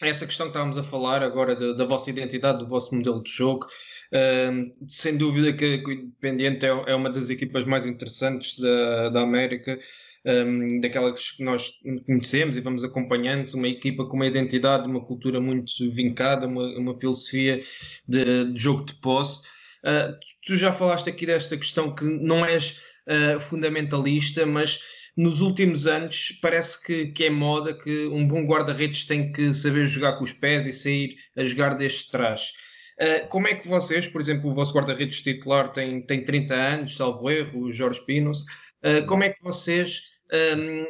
[0.02, 3.22] a essa questão que estávamos a falar agora da, da vossa identidade, do vosso modelo
[3.22, 3.68] de jogo,
[4.14, 9.22] uh, sem dúvida que o Independiente é, é, uma das equipas mais interessantes da, da
[9.22, 9.80] América
[10.26, 15.41] um, daquelas que nós conhecemos e vamos acompanhando, uma equipa com uma identidade, uma cultura
[15.41, 17.59] muito vincada, uma, uma filosofia
[18.07, 19.43] de, de jogo de posse.
[19.84, 24.80] Uh, tu já falaste aqui desta questão que não és uh, fundamentalista, mas
[25.18, 29.86] nos últimos anos parece que, que é moda que um bom guarda-redes tem que saber
[29.86, 32.53] jogar com os pés e sair a jogar desde trás.
[33.02, 36.95] Uh, como é que vocês, por exemplo, o vosso guarda-redes titular tem, tem 30 anos,
[36.95, 40.86] salvo erro, o Jorge Pinos, uh, como é que vocês um,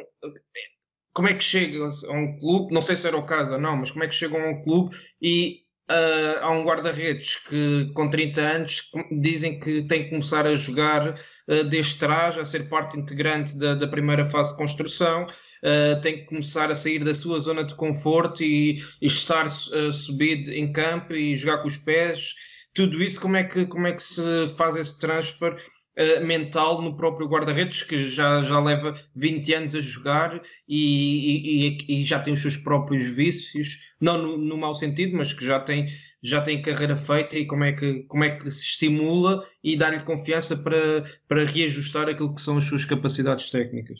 [1.12, 3.76] como é que chega a um clube, não sei se era o caso ou não,
[3.76, 8.08] mas como é que chegam a um clube e uh, há um guarda-redes que com
[8.08, 8.90] 30 anos
[9.20, 13.74] dizem que tem que começar a jogar uh, desde trás, a ser parte integrante da,
[13.74, 15.26] da primeira fase de construção,
[15.62, 19.92] uh, tem que começar a sair da sua zona de conforto e, e estar uh,
[19.92, 22.34] subido em campo e jogar com os pés.
[22.74, 24.22] Tudo isso, como é que, como é que se
[24.56, 29.80] faz esse transfer uh, mental no próprio guarda-redes, que já, já leva 20 anos a
[29.80, 35.16] jogar e, e, e, já tem os seus próprios vícios, não no, no mau sentido,
[35.16, 35.86] mas que já tem,
[36.22, 40.00] já tem carreira feita e como é que, como é que se estimula e dá-lhe
[40.00, 43.98] confiança para, para reajustar aquilo que são as suas capacidades técnicas.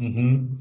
[0.00, 0.56] Uhum.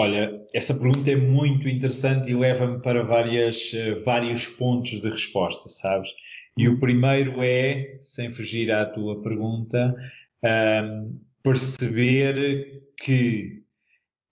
[0.00, 5.68] Olha, essa pergunta é muito interessante e leva-me para várias, eh, vários pontos de resposta,
[5.68, 6.08] sabes?
[6.56, 9.94] E o primeiro é, sem fugir à tua pergunta,
[10.42, 13.62] um, perceber que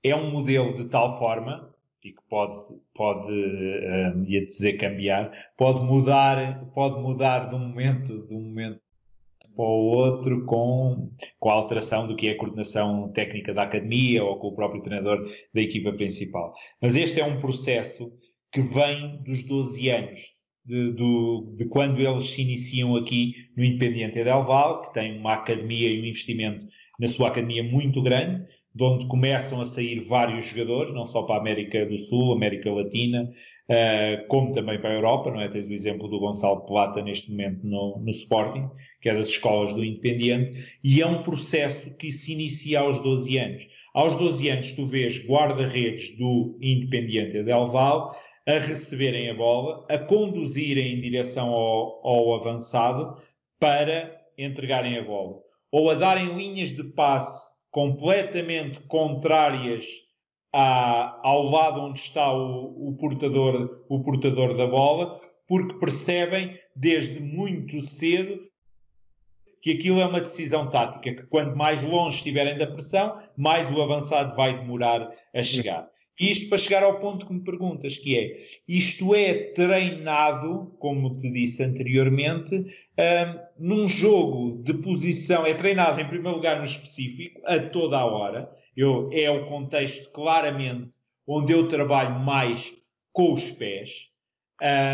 [0.02, 1.70] é um modelo de tal forma
[2.02, 2.54] e que pode,
[2.94, 8.80] pode um, ia dizer cambiar, pode mudar, pode mudar de um momento, de um momento
[9.58, 14.22] para o outro com, com a alteração do que é a coordenação técnica da academia
[14.22, 16.54] ou com o próprio treinador da equipa principal.
[16.80, 18.08] Mas este é um processo
[18.52, 20.20] que vem dos 12 anos,
[20.64, 25.34] de, do, de quando eles se iniciam aqui no Independiente Del Val, que tem uma
[25.34, 26.64] academia e um investimento
[27.00, 28.44] na sua academia muito grande,
[28.78, 32.72] de onde começam a sair vários jogadores, não só para a América do Sul, América
[32.72, 35.48] Latina, uh, como também para a Europa, não é?
[35.48, 38.70] Tens o exemplo do Gonçalo Plata neste momento no, no Sporting,
[39.00, 43.36] que é das escolas do Independiente, e é um processo que se inicia aos 12
[43.36, 43.68] anos.
[43.92, 48.16] Aos 12 anos tu vês guarda-redes do Independiente Del Val
[48.46, 53.20] a receberem a bola, a conduzirem em direção ao, ao avançado
[53.58, 55.40] para entregarem a bola.
[55.72, 59.86] Ou a darem linhas de passe completamente contrárias
[60.52, 67.20] à, ao lado onde está o, o, portador, o portador da bola, porque percebem desde
[67.20, 68.40] muito cedo
[69.62, 73.80] que aquilo é uma decisão tática, que quanto mais longe estiverem da pressão, mais o
[73.80, 75.88] avançado vai demorar a chegar.
[76.18, 81.30] Isto para chegar ao ponto que me perguntas, que é, isto é treinado, como te
[81.30, 87.60] disse anteriormente, um, num jogo de posição, é treinado em primeiro lugar no específico, a
[87.60, 90.96] toda a hora, eu, é o contexto claramente
[91.26, 92.74] onde eu trabalho mais
[93.12, 94.10] com os pés,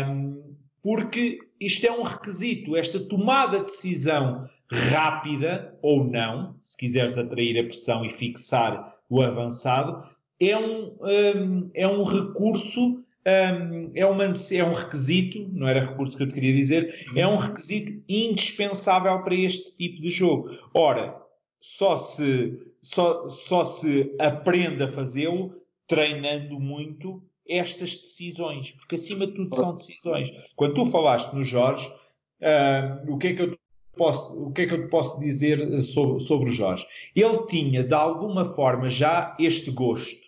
[0.07, 7.17] um, porque isto é um requisito, esta tomada de decisão rápida ou não, se quiseres
[7.17, 10.03] atrair a pressão e fixar o avançado,
[10.39, 16.17] é um, um, é um recurso, um, é, uma, é um requisito, não era recurso
[16.17, 20.49] que eu te queria dizer, é um requisito indispensável para este tipo de jogo.
[20.73, 21.15] Ora,
[21.59, 25.53] só se, só, só se aprende a fazê-lo
[25.87, 30.31] treinando muito estas decisões, porque acima de tudo são decisões.
[30.55, 31.87] Quando tu falaste no Jorge,
[32.41, 33.57] uh, o que é que eu
[33.95, 36.85] posso, o que é que eu te posso dizer sobre, sobre o Jorge?
[37.15, 40.24] Ele tinha, de alguma forma, já este gosto.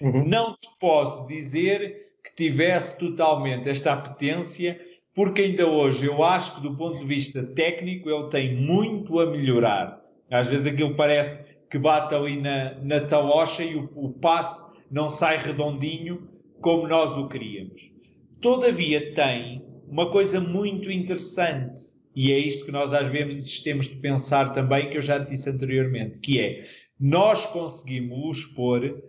[0.00, 0.26] Uhum.
[0.26, 4.80] Não te posso dizer que tivesse totalmente esta apetência,
[5.14, 9.26] porque ainda hoje eu acho que, do ponto de vista técnico, ele tem muito a
[9.26, 10.00] melhorar.
[10.30, 15.10] Às vezes aquilo parece que bate ali na, na talocha e o, o passe não
[15.10, 16.28] sai redondinho
[16.60, 17.92] como nós o queríamos.
[18.40, 23.96] Todavia, tem uma coisa muito interessante e é isto que nós às vezes temos de
[23.96, 26.60] pensar também, que eu já disse anteriormente, que é
[26.98, 29.02] nós conseguimos expor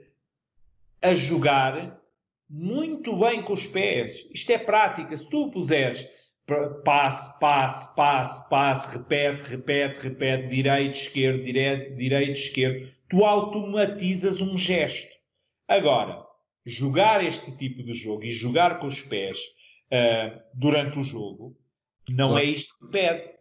[1.01, 1.99] a jogar
[2.49, 4.27] muito bem com os pés.
[4.33, 5.15] Isto é prática.
[5.15, 6.07] Se tu puseres
[6.83, 14.57] passe, passe, passe, passe, repete, repete, repete, direito, esquerdo, direito, direito, esquerdo, tu automatizas um
[14.57, 15.15] gesto.
[15.67, 16.25] Agora,
[16.65, 19.37] jogar este tipo de jogo e jogar com os pés
[19.91, 21.55] uh, durante o jogo
[22.09, 22.45] não claro.
[22.45, 23.39] é isto que pede.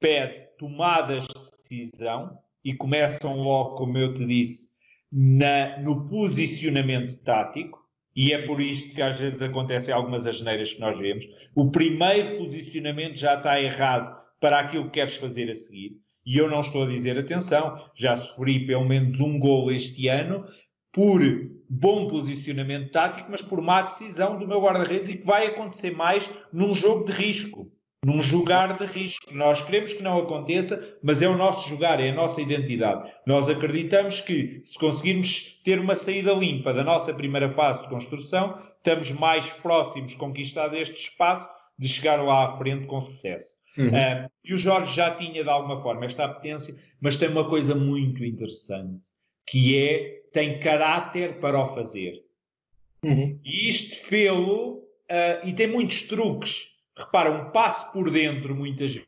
[0.00, 4.70] Pede tomadas de decisão e começam logo, como eu te disse,
[5.12, 7.78] na, no posicionamento tático.
[8.14, 11.24] E é por isto que às vezes acontecem algumas asneiras que nós vemos.
[11.54, 15.96] O primeiro posicionamento já está errado para aquilo que queres fazer a seguir.
[16.26, 20.44] E eu não estou a dizer, atenção, já sofri pelo menos um gol este ano
[20.92, 21.20] por
[21.68, 26.30] bom posicionamento tático, mas por má decisão do meu guarda-redes e que vai acontecer mais
[26.52, 27.70] num jogo de risco,
[28.04, 29.34] num jogar de risco.
[29.34, 33.10] Nós queremos que não aconteça, mas é o nosso jogar, é a nossa identidade.
[33.26, 38.56] Nós acreditamos que se conseguirmos ter uma saída limpa da nossa primeira fase de construção,
[38.76, 43.56] estamos mais próximos, conquistado este espaço, de chegar lá à frente com sucesso.
[43.76, 43.90] Uhum.
[43.90, 47.74] Uh, e o Jorge já tinha de alguma forma esta apetência, mas tem uma coisa
[47.74, 49.10] muito interessante,
[49.46, 52.24] que é tem caráter para o fazer.
[53.04, 53.38] Uhum.
[53.44, 56.77] E isto fê-lo, uh, e tem muitos truques.
[56.98, 59.00] Repara, um passo por dentro, muitas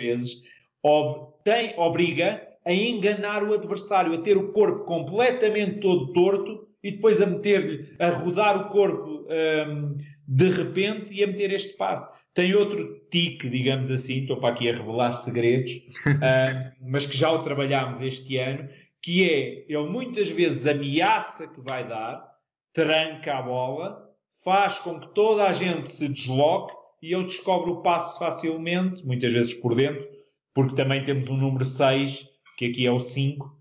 [0.00, 0.42] vezes,
[0.82, 6.92] ob tem, obriga a enganar o adversário, a ter o corpo completamente todo torto e
[6.92, 9.96] depois a meter-lhe, a rodar o corpo um,
[10.26, 12.10] de repente e a meter este passo.
[12.34, 15.72] Tem outro tique, digamos assim, estou para aqui a revelar segredos,
[16.06, 18.68] uh, mas que já o trabalhámos este ano,
[19.02, 22.24] que é, ele muitas vezes ameaça que vai dar,
[22.72, 24.08] tranca a bola,
[24.42, 29.32] faz com que toda a gente se desloque e ele descobre o passo facilmente, muitas
[29.32, 30.08] vezes por dentro,
[30.54, 33.58] porque também temos um número 6, que aqui é o 5,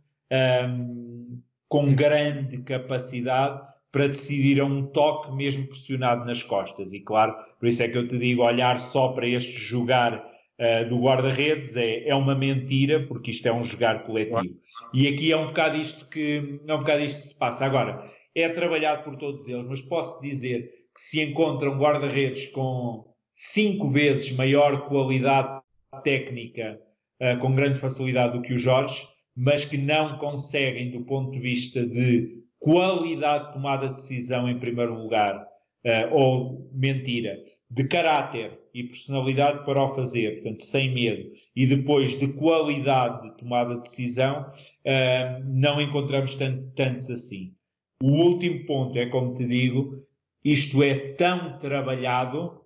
[0.69, 3.61] um, com grande capacidade
[3.91, 6.93] para decidir a um toque mesmo pressionado nas costas.
[6.93, 10.23] E claro, por isso é que eu te digo, olhar só para este jogar
[10.59, 14.55] uh, do guarda-redes é, é uma mentira, porque isto é um jogar coletivo.
[14.93, 17.65] E aqui é um bocado isto que, é um bocado isto que se passa.
[17.65, 23.10] Agora, é trabalhado por todos eles, mas posso dizer que se encontram guarda-redes com
[23.43, 25.61] cinco vezes maior qualidade
[26.03, 26.79] técnica,
[27.19, 31.39] uh, com grande facilidade do que o Jorge, mas que não conseguem, do ponto de
[31.39, 37.35] vista de qualidade de tomada de decisão em primeiro lugar, uh, ou mentira,
[37.67, 43.37] de caráter e personalidade para o fazer, portanto, sem medo, e depois de qualidade de
[43.37, 47.55] tomada de decisão, uh, não encontramos tanto, tantos assim.
[48.03, 50.05] O último ponto é, como te digo,
[50.43, 52.60] isto é tão trabalhado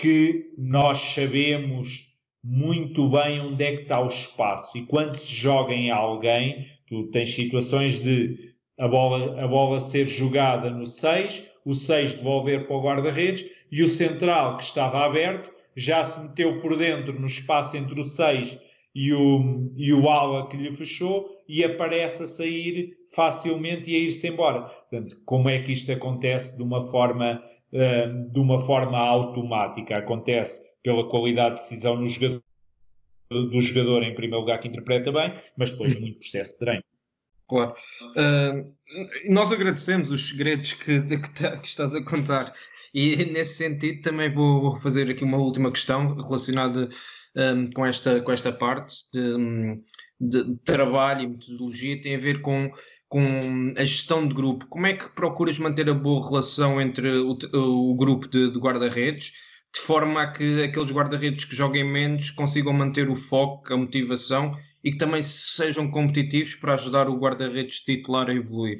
[0.00, 2.08] que nós sabemos
[2.42, 4.78] muito bem onde é que está o espaço.
[4.78, 10.08] E quando se joga em alguém, tu tens situações de a bola, a bola ser
[10.08, 15.52] jogada no 6, o 6 devolver para o guarda-redes e o central que estava aberto
[15.76, 18.58] já se meteu por dentro no espaço entre o 6
[18.94, 23.98] e o, e o ala que lhe fechou e aparece a sair facilmente e a
[23.98, 24.62] ir-se embora.
[24.62, 27.42] Portanto, como é que isto acontece de uma forma,
[27.72, 29.96] de uma forma automática?
[29.96, 32.42] Acontece pela qualidade de decisão no jogador,
[33.30, 36.84] do jogador, em primeiro lugar, que interpreta bem, mas depois muito processo de treino.
[37.48, 37.74] Claro.
[38.02, 38.64] Uh,
[39.28, 42.54] nós agradecemos os segredos que, que, que, estás a contar
[42.94, 46.88] e nesse sentido também vou, fazer aqui uma última questão relacionada
[47.36, 49.80] um, com, esta, com esta parte de,
[50.20, 52.70] de, trabalho e metodologia, tem a ver com,
[53.08, 54.66] com a gestão de grupo.
[54.66, 59.32] Como é que procuras manter a boa relação entre o, o grupo de, de guarda-redes
[59.72, 64.50] de forma a que aqueles guarda-redes que joguem menos consigam manter o foco, a motivação
[64.82, 68.78] e que também sejam competitivos para ajudar o guarda-redes titular a evoluir?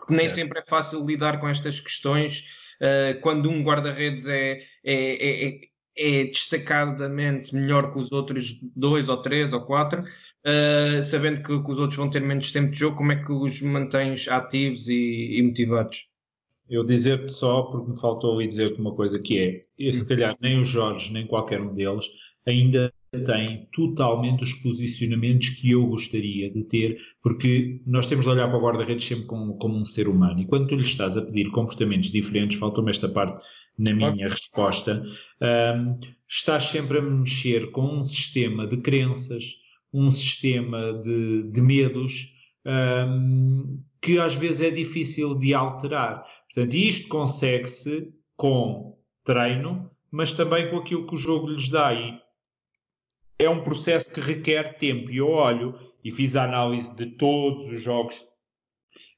[0.00, 5.48] porque nem sempre é fácil lidar com estas questões uh, quando um guarda-redes é, é,
[5.48, 5.60] é,
[5.96, 11.70] é, destacadamente melhor que os outros dois ou três ou quatro, uh, sabendo que, que,
[11.70, 15.38] os outros vão ter menos tempo de jogo, como é que os mantens ativos e,
[15.38, 16.08] e motivados?
[16.68, 20.08] Eu dizer-te só, porque me faltou ali dizer-te uma coisa que é, e se hum.
[20.08, 22.06] calhar nem o Jorge, nem qualquer um deles,
[22.46, 22.92] ainda
[23.24, 28.58] tem totalmente os posicionamentos que eu gostaria de ter, porque nós temos de olhar para
[28.58, 31.50] o guarda-redes sempre como, como, um ser humano, e quando tu lhe estás a pedir
[31.50, 33.44] comportamentos diferentes, faltou-me esta parte
[33.76, 35.02] na minha resposta,
[35.40, 35.98] um,
[36.28, 39.56] estás sempre a mexer com um sistema de crenças,
[39.92, 42.32] um sistema de, de medos,
[42.64, 46.24] um, que às vezes é difícil de alterar.
[46.52, 51.92] Portanto, isto consegue-se com treino, mas também com aquilo que o jogo lhes dá.
[51.92, 52.18] E
[53.40, 55.10] é um processo que requer tempo.
[55.10, 55.74] E eu olho
[56.04, 58.14] e fiz a análise de todos os jogos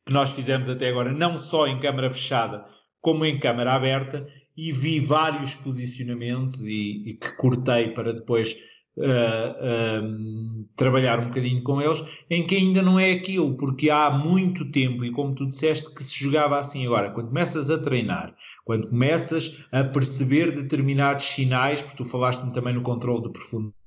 [0.07, 2.65] que nós fizemos até agora, não só em câmara fechada,
[3.01, 8.57] como em câmara aberta, e vi vários posicionamentos e, e que cortei para depois
[8.97, 14.11] uh, uh, trabalhar um bocadinho com eles, em que ainda não é aquilo, porque há
[14.11, 16.85] muito tempo, e como tu disseste, que se jogava assim.
[16.87, 22.75] Agora, quando começas a treinar, quando começas a perceber determinados sinais, porque tu falaste-me também
[22.75, 23.82] no controle de profundidade.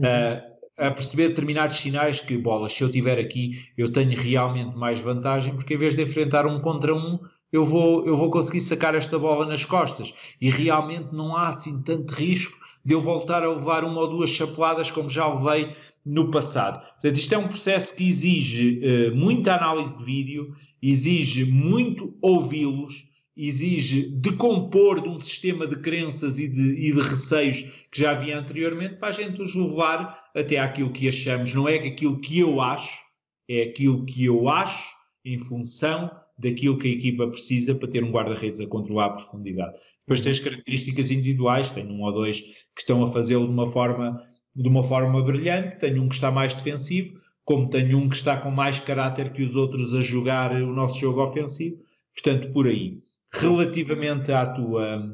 [0.00, 5.00] Uh, a perceber determinados sinais que, bolas, se eu tiver aqui, eu tenho realmente mais
[5.00, 7.18] vantagem, porque em vez de enfrentar um contra um,
[7.52, 10.14] eu vou, eu vou conseguir sacar esta bola nas costas.
[10.40, 14.30] E realmente não há assim tanto risco de eu voltar a levar uma ou duas
[14.30, 15.74] chapeladas como já levei
[16.06, 16.80] no passado.
[16.80, 23.08] Portanto, isto é um processo que exige uh, muita análise de vídeo, exige muito ouvi-los,
[23.38, 28.36] exige decompor de um sistema de crenças e de, e de receios que já havia
[28.36, 31.54] anteriormente para a gente os levar até aquilo que achamos.
[31.54, 33.00] Não é aquilo que eu acho,
[33.48, 34.92] é aquilo que eu acho
[35.24, 39.78] em função daquilo que a equipa precisa para ter um guarda-redes a controlar a profundidade.
[40.00, 43.66] Depois tem as características individuais, tem um ou dois que estão a fazê-lo de uma
[43.66, 44.20] forma
[44.54, 47.14] de uma forma brilhante, tem um que está mais defensivo,
[47.44, 50.98] como tem um que está com mais caráter que os outros a jogar o nosso
[50.98, 51.76] jogo ofensivo,
[52.12, 52.98] portanto, por aí.
[53.32, 55.12] Relativamente à tua,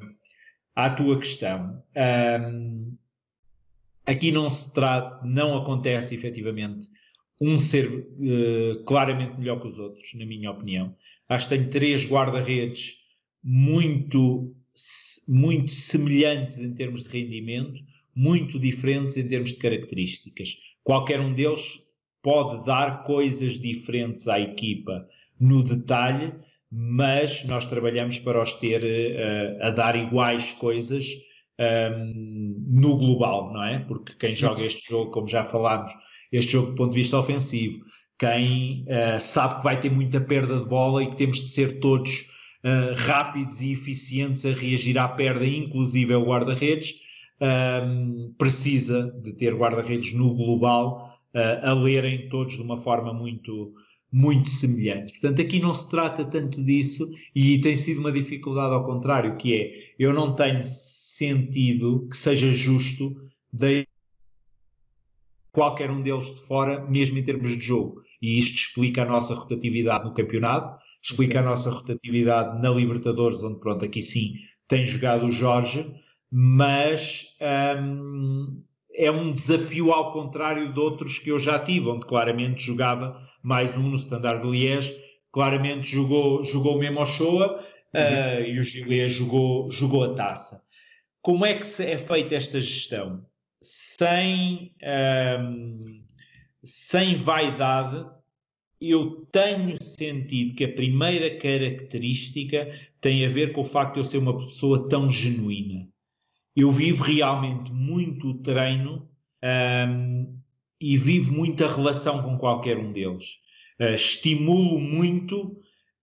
[0.74, 1.82] à tua questão,
[2.50, 2.96] um,
[4.06, 6.88] aqui não se trata, não acontece efetivamente
[7.40, 10.94] um ser uh, claramente melhor que os outros, na minha opinião.
[11.28, 12.98] Acho que tenho três guarda-redes
[13.42, 14.54] muito,
[15.28, 17.82] muito semelhantes em termos de rendimento,
[18.14, 20.56] muito diferentes em termos de características.
[20.82, 21.82] Qualquer um deles
[22.22, 25.06] pode dar coisas diferentes à equipa
[25.38, 26.32] no detalhe,
[26.76, 31.06] mas nós trabalhamos para os ter uh, a dar iguais coisas
[31.56, 33.78] um, ehm, no global, não é?
[33.78, 35.92] Porque quem joga este jogo, como já falámos,
[36.32, 37.78] este jogo do ponto de vista ofensivo,
[38.18, 41.78] quem uh, sabe que vai ter muita perda de bola e que temos de ser
[41.78, 42.28] todos
[42.64, 46.94] uh, rápidos e eficientes a reagir à perda, inclusive o guarda-redes,
[47.40, 51.12] um, precisa de ter guarda-redes no global
[51.64, 53.74] a lerem todos de uma forma muito,
[54.14, 55.12] muito semelhante.
[55.14, 59.52] Portanto, aqui não se trata tanto disso e tem sido uma dificuldade ao contrário, que
[59.52, 63.10] é, eu não tenho sentido que seja justo
[63.52, 63.84] de
[65.50, 68.02] qualquer um deles de fora, mesmo em termos de jogo.
[68.22, 73.58] E isto explica a nossa rotatividade no campeonato, explica a nossa rotatividade na Libertadores, onde,
[73.58, 74.34] pronto, aqui sim
[74.68, 75.92] tem jogado o Jorge,
[76.30, 77.34] mas
[77.80, 78.62] um,
[78.94, 83.76] é um desafio ao contrário de outros que eu já tive, onde claramente jogava mais
[83.76, 84.96] um no Standard de Liège,
[85.30, 90.64] claramente jogou, jogou mesmo ao Shoa uh, e o Gilles jogou, jogou a taça.
[91.22, 93.24] Como é que é feita esta gestão?
[93.62, 94.74] Sem,
[95.40, 96.04] um,
[96.62, 98.04] sem vaidade,
[98.80, 102.68] eu tenho sentido que a primeira característica
[103.00, 105.88] tem a ver com o facto de eu ser uma pessoa tão genuína
[106.56, 109.08] eu vivo realmente muito o treino
[109.42, 110.38] um,
[110.80, 113.38] e vivo muita relação com qualquer um deles.
[113.80, 115.42] Uh, estimulo muito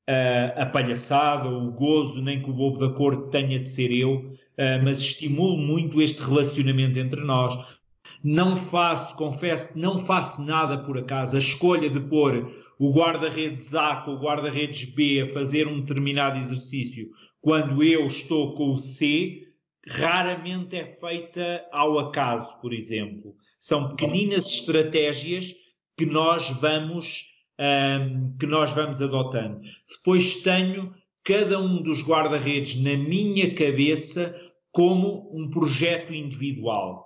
[0.10, 4.16] uh, a palhaçada, o gozo, nem que o bobo da cor tenha de ser eu,
[4.16, 7.80] uh, mas estimulo muito este relacionamento entre nós.
[8.24, 11.36] Não faço, confesso, não faço nada por acaso.
[11.36, 12.48] A escolha de pôr
[12.80, 17.10] o guarda-redes A com o guarda-redes B a fazer um determinado exercício
[17.42, 19.51] quando eu estou com o C
[19.88, 23.36] raramente é feita ao acaso, por exemplo.
[23.58, 25.56] São pequeninas estratégias
[25.98, 29.62] que nós vamos um, que nós vamos adotando.
[29.88, 34.36] Depois tenho cada um dos guarda-redes na minha cabeça
[34.72, 37.06] como um projeto individual,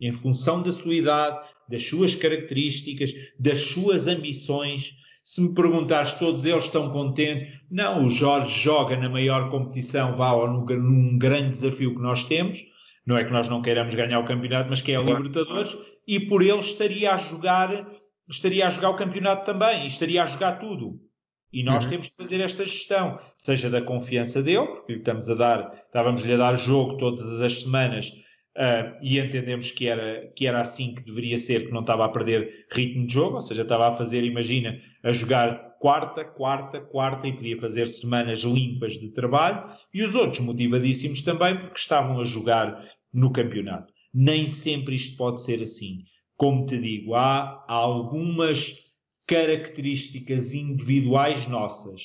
[0.00, 4.94] em função da sua idade, das suas características, das suas ambições.
[5.26, 7.58] Se me perguntares, todos eles estão contentes?
[7.68, 12.64] Não, o Jorge joga na maior competição, vá ou num grande desafio que nós temos.
[13.04, 16.20] Não é que nós não queiramos ganhar o campeonato, mas que é a Libertadores, e
[16.20, 17.88] por ele estaria a jogar,
[18.30, 21.00] estaria a jogar o campeonato também, e estaria a jogar tudo.
[21.52, 21.90] E nós uhum.
[21.90, 26.36] temos que fazer esta gestão, seja da confiança dele, porque estamos a dar, estávamos-lhe a
[26.36, 28.12] dar jogo todas as semanas
[28.56, 32.08] uh, e entendemos que era, que era assim que deveria ser, que não estava a
[32.08, 37.28] perder ritmo de jogo, ou seja, estava a fazer, imagina, a jogar quarta, quarta, quarta
[37.28, 42.24] e podia fazer semanas limpas de trabalho, e os outros motivadíssimos também porque estavam a
[42.24, 43.92] jogar no campeonato.
[44.12, 46.02] Nem sempre isto pode ser assim.
[46.36, 48.74] Como te digo, há algumas
[49.26, 52.04] características individuais nossas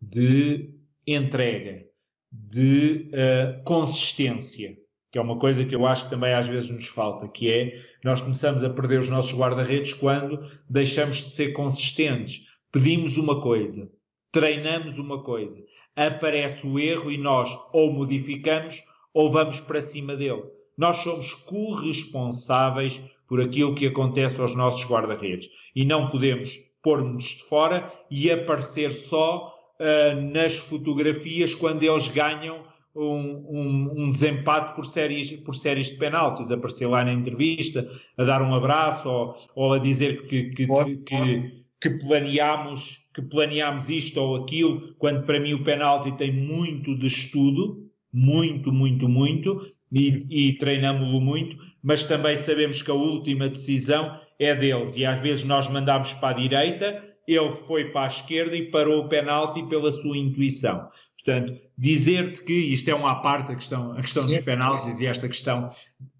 [0.00, 0.70] de
[1.06, 1.84] entrega,
[2.30, 4.76] de uh, consistência,
[5.18, 8.20] é uma coisa que eu acho que também às vezes nos falta, que é nós
[8.20, 12.46] começamos a perder os nossos guarda-redes quando deixamos de ser consistentes.
[12.70, 13.90] Pedimos uma coisa,
[14.30, 15.62] treinamos uma coisa,
[15.96, 20.44] aparece o erro e nós ou modificamos ou vamos para cima dele.
[20.76, 25.50] Nós somos corresponsáveis por aquilo que acontece aos nossos guarda-redes.
[25.74, 32.64] E não podemos pôr-nos de fora e aparecer só uh, nas fotografias quando eles ganham
[32.98, 38.24] um, um, um, desempate por séries, por séries de penaltis, aparecer lá na entrevista, a
[38.24, 44.20] dar um abraço ou, ou a dizer que, que, que, que, planeámos, que planeámos isto
[44.20, 49.60] ou aquilo, quando para mim o penalti tem muito de estudo, muito, muito, muito,
[49.92, 55.20] e, e treinamos-lo muito, mas também sabemos que a última decisão é deles, e às
[55.20, 59.62] vezes nós mandamos para a direita, ele foi para a esquerda e parou o penalti
[59.68, 60.88] pela sua intuição.
[61.16, 65.28] Portanto, dizer-te que isto é uma parte a questão, a questão dos penaltis e esta
[65.28, 65.68] questão,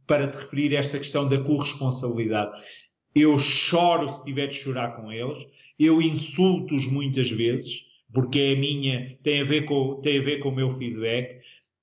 [0.07, 2.53] para te referir a esta questão da corresponsabilidade.
[3.15, 5.39] Eu choro se tiver de chorar com eles,
[5.79, 7.83] eu insulto-os muitas vezes,
[8.15, 11.41] porque é a minha, tem a ver com, tem a ver com o meu feedback,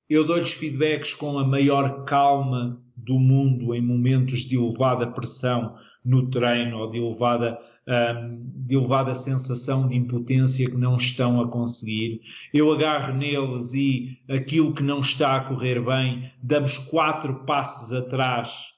[0.09, 6.30] eu dou-lhes feedbacks com a maior calma do mundo em momentos de elevada pressão no
[6.30, 12.21] treino ou de elevada, um, de elevada sensação de impotência que não estão a conseguir.
[12.53, 18.73] Eu agarro neles e aquilo que não está a correr bem, damos quatro passos atrás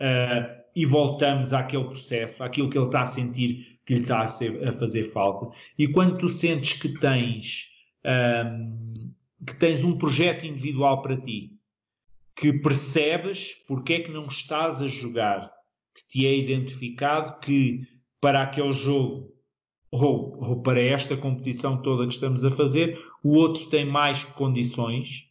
[0.00, 4.28] uh, e voltamos àquele processo, àquilo que ele está a sentir que lhe está a,
[4.28, 5.48] ser, a fazer falta.
[5.78, 7.68] E quando tu sentes que tens.
[8.04, 8.90] Um,
[9.46, 11.52] que tens um projeto individual para ti,
[12.36, 15.50] que percebes porque é que não estás a jogar,
[15.94, 17.86] que te é identificado que
[18.20, 19.30] para aquele jogo
[19.90, 25.28] ou, ou para esta competição toda que estamos a fazer, o outro tem mais condições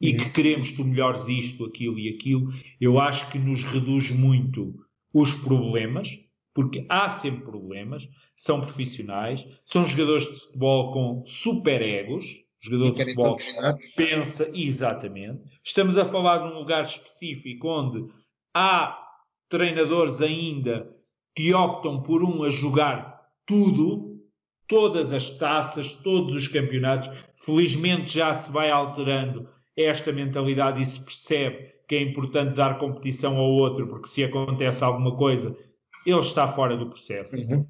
[0.00, 2.48] e que queremos tu melhores isto, aquilo e aquilo,
[2.80, 4.74] eu acho que nos reduz muito
[5.12, 6.08] os problemas,
[6.54, 12.24] porque há sempre problemas, são profissionais, são jogadores de futebol com super egos,
[12.58, 13.36] jogador de futebol
[13.94, 15.42] pensa exatamente.
[15.62, 18.10] Estamos a falar de um lugar específico onde
[18.54, 18.98] há
[19.48, 20.90] treinadores ainda
[21.40, 24.20] que optam por um a jogar tudo,
[24.68, 27.24] todas as taças, todos os campeonatos.
[27.34, 33.38] Felizmente já se vai alterando esta mentalidade e se percebe que é importante dar competição
[33.38, 35.56] ao outro, porque se acontece alguma coisa,
[36.04, 37.36] ele está fora do processo.
[37.36, 37.66] Uhum.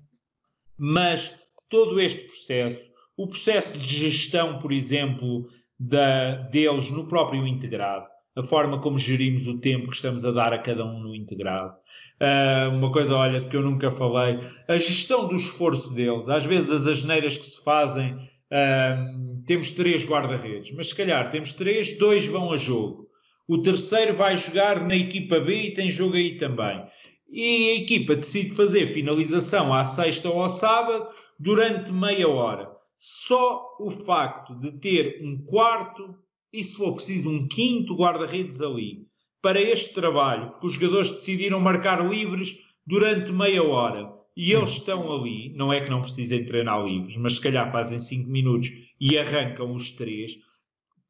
[0.76, 5.46] Mas todo este processo o processo de gestão, por exemplo,
[5.78, 8.06] da, deles no próprio integrado,
[8.41, 11.74] a forma como gerimos o tempo que estamos a dar a cada um no integrado.
[12.20, 16.70] Uh, uma coisa, olha, que eu nunca falei, a gestão do esforço deles, às vezes
[16.70, 22.26] as asneiras que se fazem, uh, temos três guarda-redes, mas se calhar temos três, dois
[22.26, 23.08] vão a jogo.
[23.46, 26.84] O terceiro vai jogar na equipa B e tem jogo aí também.
[27.29, 31.08] E a equipa decide fazer finalização à sexta ou ao sábado
[31.38, 32.71] durante meia hora.
[32.96, 36.14] Só o facto de ter um quarto
[36.52, 39.06] e, se for preciso, um quinto guarda-redes ali
[39.42, 42.56] para este trabalho, porque os jogadores decidiram marcar livres
[42.86, 47.34] durante meia hora e eles estão ali, não é que não precisem treinar livres, mas
[47.34, 48.70] se calhar fazem cinco minutos
[49.00, 50.32] e arrancam os três.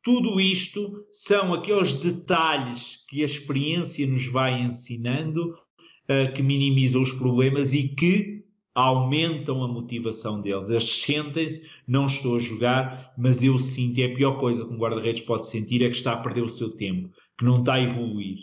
[0.02, 7.12] Tudo isto são aqueles detalhes que a experiência nos vai ensinando, uh, que minimizam os
[7.12, 8.39] problemas e que
[8.74, 10.70] aumentam a motivação deles.
[10.70, 14.72] Eles sentem-se, não estou a jogar, mas eu sinto, e é a pior coisa que
[14.72, 17.74] um guarda-redes pode sentir é que está a perder o seu tempo, que não está
[17.74, 18.38] a evoluir.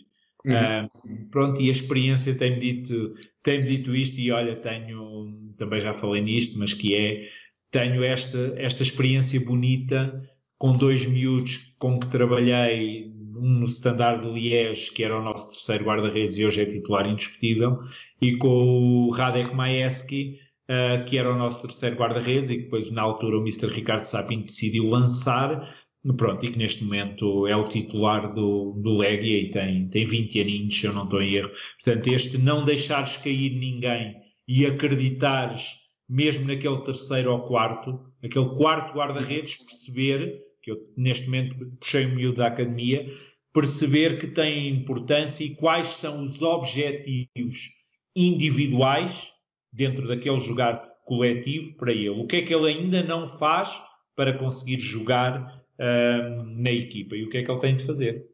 [0.45, 0.53] Uhum.
[0.53, 3.13] Uh, pronto, e a experiência tem-me dito,
[3.43, 7.29] tem dito isto, e olha, tenho, também já falei nisto, mas que é,
[7.71, 10.21] tenho esta, esta experiência bonita
[10.57, 15.51] com dois miúdos com que trabalhei um no Standard de Liège, que era o nosso
[15.51, 17.79] terceiro guarda-redes e hoje é titular indiscutível,
[18.21, 20.39] e com o Radek Majewski,
[20.69, 23.67] uh, que era o nosso terceiro guarda-redes e que depois, na altura, o Mr.
[23.67, 25.67] Ricardo Sapin decidiu lançar.
[26.15, 30.39] Pronto, e que neste momento é o titular do, do Legia e tem, tem 20
[30.39, 31.51] aninhos, se eu não estou em erro.
[31.83, 34.15] Portanto, este não deixares cair ninguém
[34.47, 35.75] e acreditares
[36.09, 42.09] mesmo naquele terceiro ou quarto, aquele quarto guarda-redes, perceber, que eu neste momento puxei o
[42.09, 43.05] miúdo da academia,
[43.53, 47.71] perceber que tem importância e quais são os objetivos
[48.13, 49.31] individuais
[49.71, 52.09] dentro daquele jogar coletivo para ele.
[52.09, 53.81] O que é que ele ainda não faz
[54.13, 58.27] para conseguir jogar uh, na equipa e o que é que ele tem de fazer.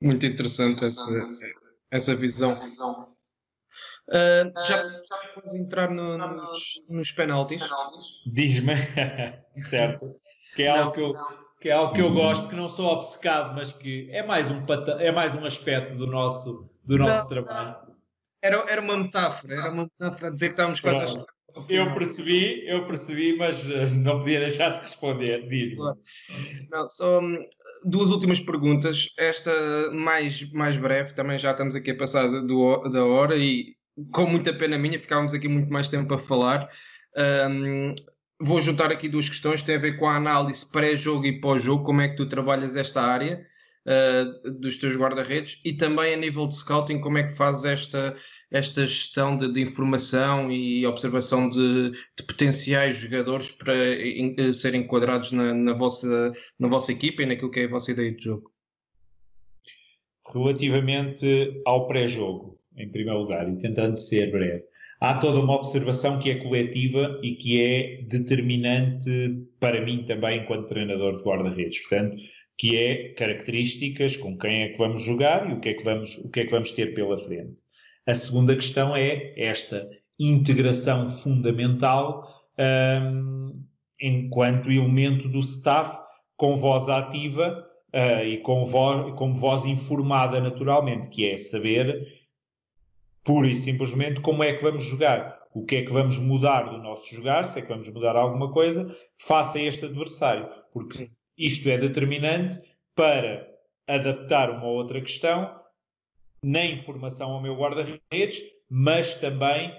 [0.00, 1.28] Muito interessante essa,
[1.90, 2.52] essa visão.
[4.08, 4.84] Uh, já
[5.34, 7.62] podemos entrar no, nos, nos penaltis?
[8.26, 8.74] Diz-me,
[9.68, 10.06] certo.
[10.54, 11.14] Que é, algo que, eu,
[11.60, 14.64] que é algo que eu gosto, que não sou obcecado, mas que é mais um,
[14.98, 17.76] é mais um aspecto do nosso, do nosso não, trabalho.
[18.42, 21.24] Era, era uma metáfora, era uma metáfora a dizer que estávamos quase a
[21.68, 25.46] eu percebi, eu percebi, mas eh, não podia deixar de responder.
[25.48, 25.76] Diz-me.
[26.70, 27.44] Não, só hum,
[27.84, 29.08] duas últimas perguntas.
[29.18, 29.52] Esta
[29.92, 33.76] mais, mais breve, também já estamos aqui a passar do, da hora e
[34.10, 36.68] com muita pena minha, ficávamos aqui muito mais tempo a falar.
[37.16, 37.94] Um,
[38.42, 42.00] vou juntar aqui duas questões, tem a ver com a análise pré-jogo e pós-jogo, como
[42.00, 43.46] é que tu trabalhas esta área
[43.86, 48.14] uh, dos teus guarda-redes e também a nível de scouting, como é que fazes esta,
[48.50, 54.82] esta gestão de, de informação e observação de, de, potenciais jogadores para in, uh, serem
[54.82, 58.24] enquadrados na, na, vossa, na vossa equipa e naquilo que é a vossa ideia de
[58.24, 58.50] jogo?
[60.32, 64.64] Relativamente ao pré-jogo, em primeiro lugar, e tentando ser breve,
[65.02, 70.68] há toda uma observação que é coletiva e que é determinante para mim também enquanto
[70.68, 71.80] treinador de guarda-redes.
[71.80, 72.22] Portanto,
[72.56, 76.18] que é características, com quem é que vamos jogar e o que é que vamos,
[76.18, 77.60] o que é que vamos ter pela frente.
[78.06, 82.24] A segunda questão é esta integração fundamental
[83.02, 83.60] um,
[84.00, 86.00] enquanto elemento do staff
[86.36, 92.21] com voz ativa uh, e com voz, com voz informada naturalmente, que é saber
[93.24, 96.78] pura e simplesmente como é que vamos jogar, o que é que vamos mudar do
[96.78, 101.68] nosso jogar, se é que vamos mudar alguma coisa, face a este adversário, porque isto
[101.68, 102.60] é determinante
[102.94, 103.48] para
[103.86, 105.60] adaptar uma outra questão
[106.42, 109.72] na informação ao meu guarda-redes, mas também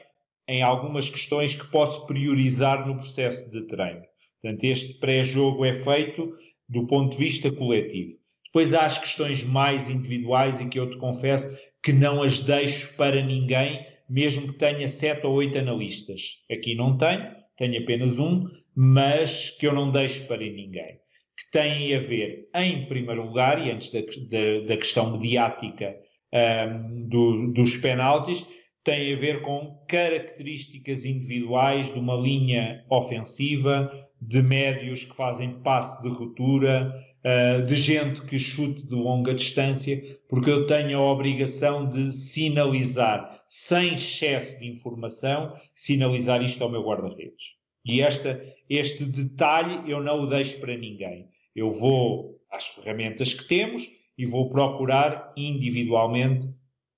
[0.47, 4.03] em algumas questões que posso priorizar no processo de treino.
[4.41, 6.31] Portanto, este pré-jogo é feito
[6.67, 8.17] do ponto de vista coletivo.
[8.45, 12.95] Depois há as questões mais individuais e que eu te confesso que não as deixo
[12.95, 16.39] para ninguém, mesmo que tenha sete ou oito analistas.
[16.51, 18.45] Aqui não tenho, tenho apenas um,
[18.75, 21.03] mas que eu não deixo para ninguém
[21.37, 25.95] que têm a ver, em primeiro lugar, e antes da, da, da questão mediática
[26.31, 28.45] um, do, dos penaltis,
[28.83, 33.91] tem a ver com características individuais de uma linha ofensiva,
[34.21, 36.93] de médios que fazem passe de ruptura,
[37.23, 43.43] uh, de gente que chute de longa distância, porque eu tenho a obrigação de sinalizar,
[43.47, 47.55] sem excesso de informação, sinalizar isto ao meu guarda-redes.
[47.85, 51.29] E esta, este detalhe eu não o deixo para ninguém.
[51.55, 56.49] Eu vou às ferramentas que temos e vou procurar individualmente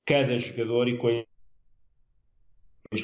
[0.06, 1.26] cada jogador e coisas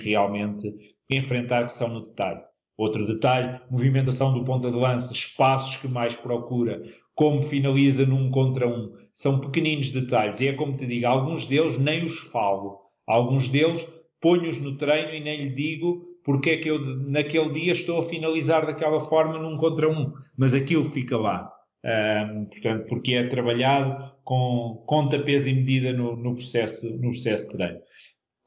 [0.04, 0.74] realmente
[1.10, 2.42] enfrentar que são no detalhe.
[2.78, 6.82] Outro detalhe, movimentação do ponta de lança, espaços que mais procura,
[7.22, 8.96] como finaliza num contra um.
[9.14, 12.80] São pequeninos detalhes e é como te digo, alguns deles nem os falo.
[13.06, 13.88] Alguns deles
[14.20, 18.04] ponho-os no treino e nem lhe digo porque é que eu naquele dia estou a
[18.04, 21.48] finalizar daquela forma num contra um, mas aquilo fica lá.
[21.86, 27.52] Um, portanto, porque é trabalhado com conta, peso e medida no, no, processo, no processo
[27.52, 27.82] de treino.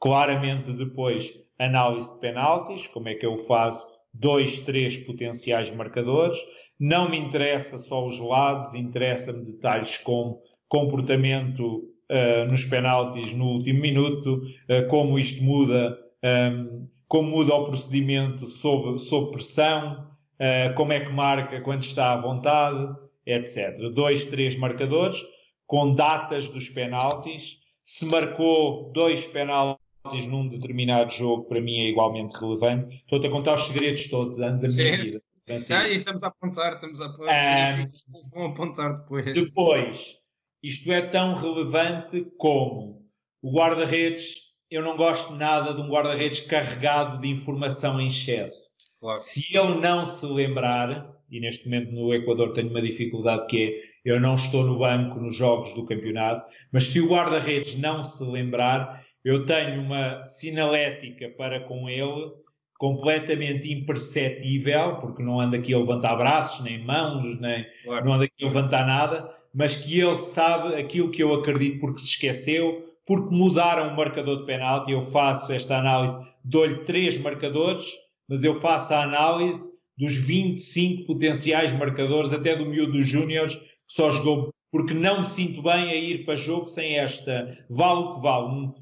[0.01, 6.39] Claramente depois, análise de penaltis, como é que eu faço dois, três potenciais marcadores.
[6.79, 13.81] Não me interessa só os lados, interessa-me detalhes como comportamento uh, nos penaltis no último
[13.81, 20.09] minuto, uh, como isto muda um, como muda o procedimento sob, sob pressão,
[20.41, 22.93] uh, como é que marca quando está à vontade,
[23.27, 23.79] etc.
[23.93, 25.23] Dois, três marcadores
[25.67, 27.59] com datas dos penaltis.
[27.83, 29.84] Se marcou dois penaltis
[30.29, 32.97] num determinado jogo, para mim é igualmente relevante.
[32.97, 35.21] Estou-te a contar os segredos todos da minha vida.
[35.49, 37.81] Ah, e estamos a apontar, estamos a apontar.
[37.81, 39.35] Um, vão apontar depois.
[39.35, 40.17] Depois,
[40.63, 43.07] isto é tão relevante como
[43.43, 48.69] o guarda-redes eu não gosto nada de um guarda-redes carregado de informação em excesso.
[49.01, 49.19] Claro.
[49.19, 53.95] Se ele não se lembrar, e neste momento no Equador tenho uma dificuldade que é
[54.05, 58.25] eu não estou no banco nos jogos do campeonato, mas se o guarda-redes não se
[58.25, 62.33] lembrar, eu tenho uma sinalética para com ele
[62.79, 68.05] completamente imperceptível, porque não anda aqui a levantar braços, nem mãos, nem claro.
[68.05, 72.01] não anda aqui a levantar nada, mas que ele sabe aquilo que eu acredito porque
[72.01, 74.93] se esqueceu, porque mudaram o marcador de penalti.
[74.93, 77.87] Eu faço esta análise, dou-lhe três marcadores,
[78.29, 83.65] mas eu faço a análise dos 25 potenciais marcadores, até do miúdo dos Júniores, que
[83.87, 88.15] só jogou, porque não me sinto bem a ir para jogo sem esta, vale o
[88.15, 88.73] que vale.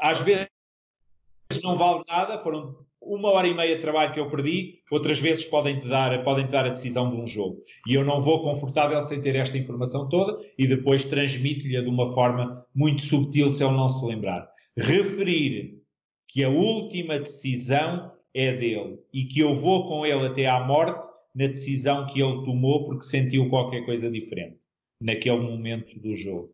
[0.00, 0.48] Às vezes
[1.62, 5.44] não vale nada, foram uma hora e meia de trabalho que eu perdi, outras vezes
[5.44, 7.62] podem te dar, podem dar a decisão de um jogo.
[7.86, 12.12] E eu não vou confortável sem ter esta informação toda e depois transmito-lhe de uma
[12.12, 14.48] forma muito subtil se ele não se lembrar.
[14.76, 15.80] Referir
[16.28, 21.08] que a última decisão é dele e que eu vou com ele até à morte
[21.34, 24.58] na decisão que ele tomou porque sentiu qualquer coisa diferente
[25.00, 26.50] naquele momento do jogo.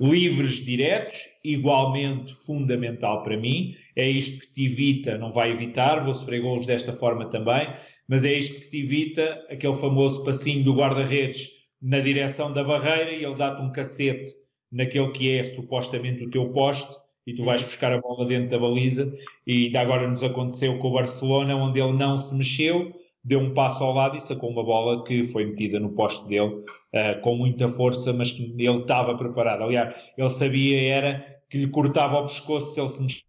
[0.00, 3.76] Livres diretos, igualmente fundamental para mim.
[3.94, 7.72] É isto que te evita, não vai evitar, vou sofrer golos desta forma também,
[8.08, 11.50] mas é isto que te evita aquele famoso passinho do guarda-redes
[11.80, 14.30] na direção da barreira e ele dá-te um cacete
[14.72, 16.92] naquele que é supostamente o teu poste
[17.26, 19.12] e tu vais buscar a bola dentro da baliza
[19.46, 22.92] e ainda agora nos aconteceu com o Barcelona onde ele não se mexeu
[23.24, 26.56] deu um passo ao lado e sacou uma bola que foi metida no poste dele
[26.56, 29.62] uh, com muita força, mas que ele estava preparado.
[29.62, 33.24] Aliás, ele sabia era que lhe cortava o pescoço se ele se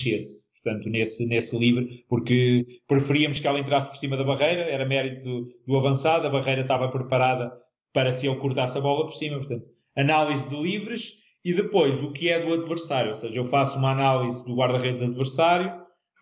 [0.00, 0.48] mexesse.
[0.62, 5.22] Portanto, nesse, nesse livre, porque preferíamos que ela entrasse por cima da barreira, era mérito
[5.22, 7.52] do, do avançado, a barreira estava preparada
[7.92, 9.38] para se ele cortasse a bola por cima.
[9.38, 9.66] Portanto,
[9.96, 13.92] análise de livres e depois o que é do adversário, ou seja, eu faço uma
[13.92, 15.72] análise do guarda-redes adversário,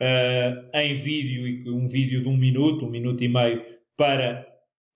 [0.00, 3.64] uh, em vídeo, um vídeo de um minuto, um minuto e meio,
[3.96, 4.46] para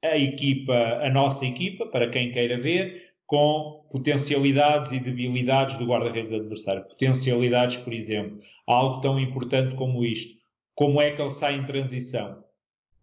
[0.03, 6.33] a equipa, a nossa equipa, para quem queira ver, com potencialidades e debilidades do guarda-redes
[6.33, 6.85] adversário.
[6.85, 10.41] Potencialidades, por exemplo, algo tão importante como isto.
[10.75, 12.43] Como é que ele sai em transição?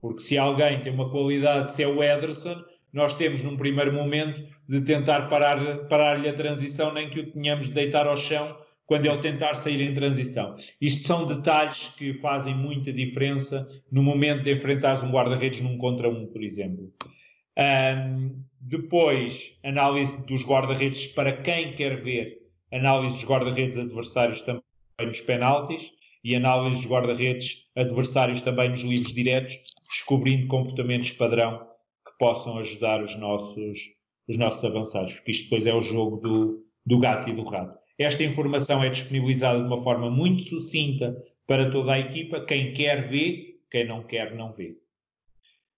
[0.01, 2.61] Porque se alguém tem uma qualidade, se é o Ederson,
[2.91, 7.67] nós temos num primeiro momento de tentar parar-lhe parar a transição, nem que o tenhamos
[7.67, 8.57] de deitar ao chão
[8.87, 10.55] quando ele tentar sair em transição.
[10.81, 16.09] Isto são detalhes que fazem muita diferença no momento de enfrentares um guarda-redes num contra
[16.09, 16.91] um, por exemplo.
[17.59, 22.37] Um, depois, análise dos guarda-redes para quem quer ver,
[22.71, 24.63] análise dos guarda-redes adversários também
[25.05, 25.91] nos penaltis
[26.23, 29.57] e análise dos guarda-redes adversários também nos livros diretos,
[29.89, 31.59] descobrindo comportamentos padrão
[32.05, 33.77] que possam ajudar os nossos,
[34.29, 37.77] os nossos avançados, porque isto depois é o jogo do, do gato e do rato.
[37.97, 41.17] Esta informação é disponibilizada de uma forma muito sucinta
[41.47, 42.45] para toda a equipa.
[42.45, 44.77] Quem quer vê, quem não quer não vê.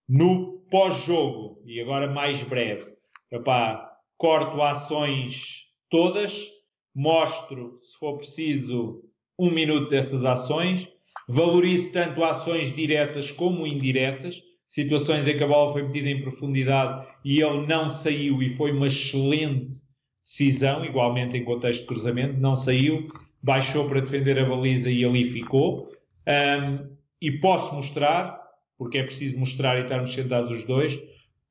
[0.08, 2.94] No pós-jogo, e agora mais breve,
[3.32, 6.46] epá, corto ações todas,
[6.94, 9.04] mostro, se for preciso,
[9.38, 10.92] um minuto dessas ações,
[11.28, 17.08] valorizo tanto ações diretas como indiretas, situações em que a bola foi metida em profundidade
[17.24, 19.78] e ele não saiu e foi uma excelente
[20.24, 23.08] decisão, igualmente em contexto de cruzamento, não saiu,
[23.42, 25.88] baixou para defender a baliza e ali ficou.
[26.28, 26.88] Um,
[27.22, 28.40] e posso mostrar,
[28.78, 31.00] porque é preciso mostrar e estarmos sentados os dois,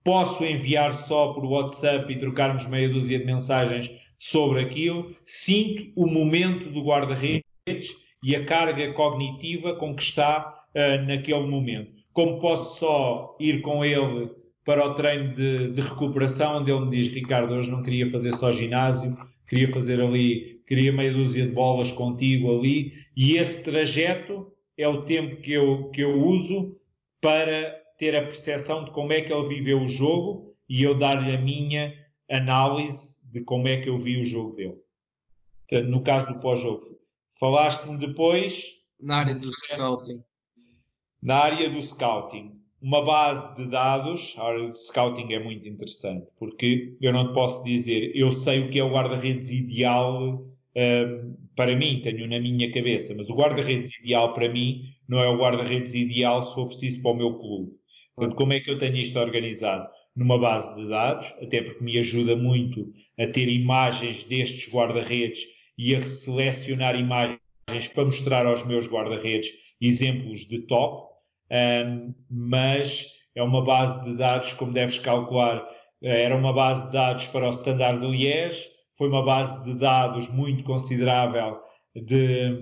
[0.04, 5.14] posso enviar só por WhatsApp e trocarmos meia dúzia de mensagens sobre aquilo.
[5.24, 7.44] Sinto o momento do guarda-redes
[8.22, 11.92] e a carga cognitiva com que está uh, naquele momento.
[12.12, 14.30] Como posso só ir com ele
[14.68, 18.32] para o treino de, de, recuperação, onde ele me diz: Ricardo, hoje não queria fazer
[18.34, 19.16] só ginásio,
[19.48, 25.06] queria fazer ali, queria meia dúzia de bolas contigo ali, e esse trajeto é o
[25.06, 26.78] tempo que eu, que eu uso
[27.18, 31.34] para ter a percepção de como é que ele viveu o jogo e eu dar-lhe
[31.34, 31.94] a minha
[32.30, 34.76] análise de como é que eu vi o jogo dele.
[35.66, 36.78] Portanto, no caso do pós-jogo,
[37.40, 38.66] falaste-me depois.
[39.00, 40.22] Na área do scouting.
[41.22, 47.12] Na área do scouting uma base de dados, a scouting é muito interessante, porque eu
[47.12, 52.00] não te posso dizer, eu sei o que é o guarda-redes ideal uh, para mim,
[52.00, 56.40] tenho na minha cabeça, mas o guarda-redes ideal para mim não é o guarda-redes ideal
[56.40, 57.72] se for preciso para o meu clube.
[58.14, 59.88] Portanto, como é que eu tenho isto organizado?
[60.14, 65.46] Numa base de dados, até porque me ajuda muito a ter imagens destes guarda-redes
[65.76, 67.40] e a selecionar imagens
[67.92, 69.50] para mostrar aos meus guarda-redes
[69.80, 71.07] exemplos de top,
[71.50, 75.66] um, mas é uma base de dados, como deves calcular,
[76.02, 78.66] eh, era uma base de dados para o Standard de Liège,
[78.96, 81.60] foi uma base de dados muito considerável
[81.94, 82.60] de,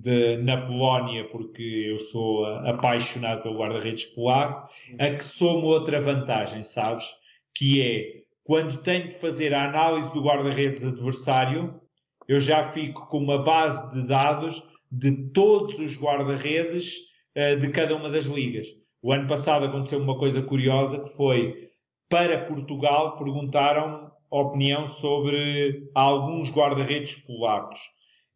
[0.00, 4.68] de, na Polónia, porque eu sou apaixonado pelo guarda-redes polaco,
[4.98, 7.06] a que soma outra vantagem, sabes?
[7.54, 11.80] Que é, quando tenho de fazer a análise do guarda-redes adversário,
[12.28, 17.96] eu já fico com uma base de dados de todos os guarda-redes uh, de cada
[17.96, 18.68] uma das ligas.
[19.02, 21.70] O ano passado aconteceu uma coisa curiosa que foi
[22.08, 27.78] para Portugal perguntaram opinião sobre alguns guarda-redes polacos.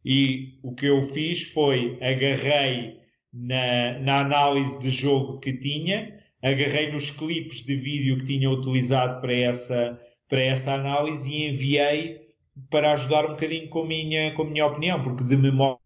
[0.05, 2.99] E o que eu fiz foi agarrei
[3.33, 9.21] na, na análise de jogo que tinha, agarrei nos clipes de vídeo que tinha utilizado
[9.21, 12.29] para essa, para essa análise e enviei
[12.71, 15.79] para ajudar um bocadinho com a minha, com a minha opinião, porque de memória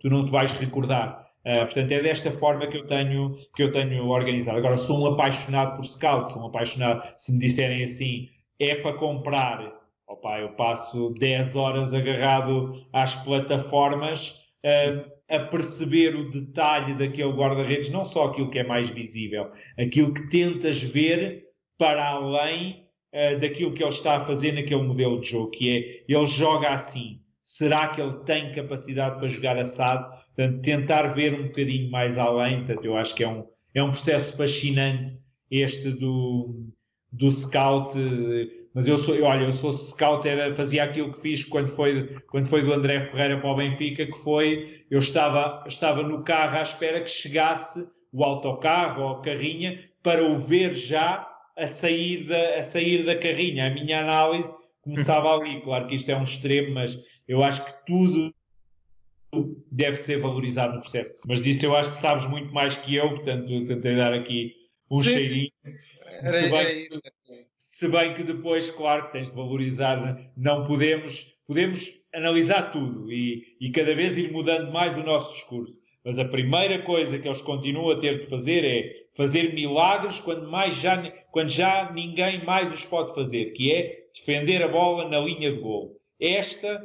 [0.00, 1.23] tu não te vais recordar.
[1.46, 4.58] Uh, portanto, é desta forma que eu tenho que eu tenho organizado.
[4.58, 8.94] Agora, sou um apaixonado por scout, sou um apaixonado, se me disserem assim, é para
[8.94, 9.72] comprar,
[10.08, 17.90] opa, eu passo 10 horas agarrado às plataformas uh, a perceber o detalhe daquele guarda-redes,
[17.90, 21.44] não só aquilo que é mais visível, aquilo que tentas ver
[21.76, 26.04] para além uh, daquilo que ele está a fazer naquele modelo de jogo, que é
[26.12, 27.20] ele joga assim.
[27.42, 30.10] Será que ele tem capacidade para jogar assado?
[30.34, 32.58] Portanto, tentar ver um bocadinho mais além.
[32.58, 33.44] Portanto, eu acho que é um,
[33.74, 35.14] é um processo fascinante
[35.50, 36.68] este do,
[37.12, 37.96] do scout.
[38.74, 42.48] Mas eu sou, olha, eu sou scout, era, fazia aquilo que fiz quando foi, quando
[42.48, 46.62] foi do André Ferreira para o Benfica, que foi, eu estava, estava no carro à
[46.62, 52.56] espera que chegasse o autocarro ou a carrinha para o ver já a sair da,
[52.56, 53.68] a sair da carrinha.
[53.68, 54.52] A minha análise
[54.82, 55.60] começava ali.
[55.62, 56.98] Claro que isto é um extremo, mas
[57.28, 58.34] eu acho que tudo
[59.70, 61.22] deve ser valorizado no processo.
[61.28, 64.52] Mas disso eu acho que sabes muito mais que eu, portanto tentei dar aqui
[64.90, 65.10] um Sim.
[65.10, 65.48] cheirinho.
[66.26, 67.00] Se bem, que,
[67.58, 73.56] se bem, que, depois, claro, que tens de valorizar, não podemos, podemos analisar tudo e,
[73.60, 75.82] e cada vez ir mudando mais o nosso discurso.
[76.04, 80.50] Mas a primeira coisa que eles continuam a ter de fazer é fazer milagres quando,
[80.50, 85.18] mais já, quando já ninguém mais os pode fazer, que é defender a bola na
[85.18, 85.98] linha de gol.
[86.20, 86.80] Esta,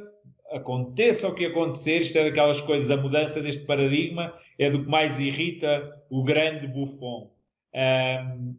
[0.50, 4.90] aconteça o que acontecer, isto é daquelas coisas, a mudança deste paradigma é do que
[4.90, 7.30] mais irrita o grande Buffon.
[7.74, 8.56] Um,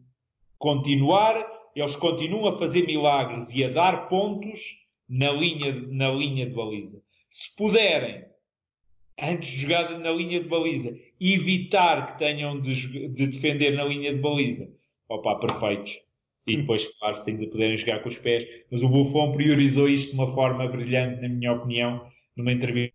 [0.58, 1.46] continuar,
[1.76, 7.02] eles continuam a fazer milagres e a dar pontos na linha, na linha de baliza.
[7.30, 8.24] Se puderem
[9.18, 14.12] antes de jogar na linha de baliza, evitar que tenham de, de defender na linha
[14.12, 14.68] de baliza.
[15.08, 15.98] Opa, perfeitos.
[16.46, 18.46] E depois, claro, se ainda puderem jogar com os pés.
[18.70, 22.06] Mas o Buffon priorizou isto de uma forma brilhante, na minha opinião,
[22.36, 22.94] numa entrevista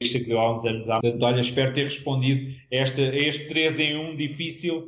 [0.00, 0.86] que deu há uns anos.
[0.86, 4.78] Portanto, olha, espero ter respondido a, esta, a este 3 em 1 difícil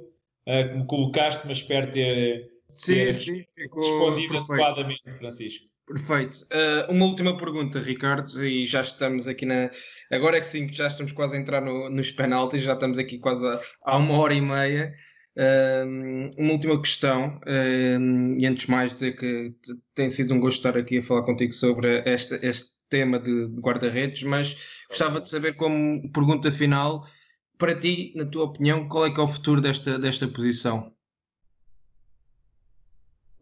[0.46, 3.42] uh, que me colocaste, mas espero ter, sim, ter sim,
[3.74, 5.70] respondido adequadamente, Francisco.
[5.86, 6.46] Perfeito.
[6.52, 9.70] Uh, uma última pergunta, Ricardo, e já estamos aqui na.
[10.12, 13.18] Agora é que sim, já estamos quase a entrar no, nos penaltis, já estamos aqui
[13.18, 13.44] quase
[13.82, 14.94] há uma hora e meia.
[16.36, 17.40] Uma última questão,
[18.38, 19.54] e antes de mais dizer que
[19.94, 23.60] tem sido um gosto estar aqui a falar contigo sobre este, este tema de, de
[23.60, 27.06] guarda-redes, mas gostava de saber, como pergunta final,
[27.56, 30.92] para ti, na tua opinião, qual é que é o futuro desta, desta posição?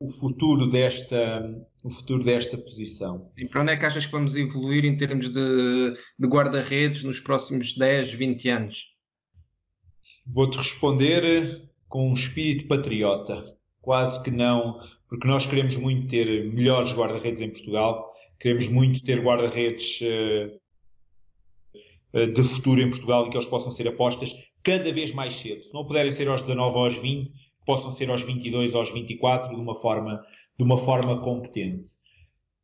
[0.00, 3.30] o futuro desta, o futuro desta posição.
[3.36, 7.20] E para onde é que achas que vamos evoluir em termos de, de guarda-redes nos
[7.20, 8.94] próximos 10, 20 anos?
[10.26, 13.42] Vou-te responder com um espírito patriota.
[13.80, 14.78] Quase que não,
[15.08, 20.58] porque nós queremos muito ter melhores guarda-redes em Portugal, queremos muito ter guarda-redes uh,
[22.32, 25.62] de futuro em Portugal e que eles possam ser apostas cada vez mais cedo.
[25.64, 27.32] Se não puderem ser aos 19 ou aos 20,
[27.64, 30.24] possam ser aos 22 ou aos 24 de uma forma,
[30.58, 31.92] de uma forma competente.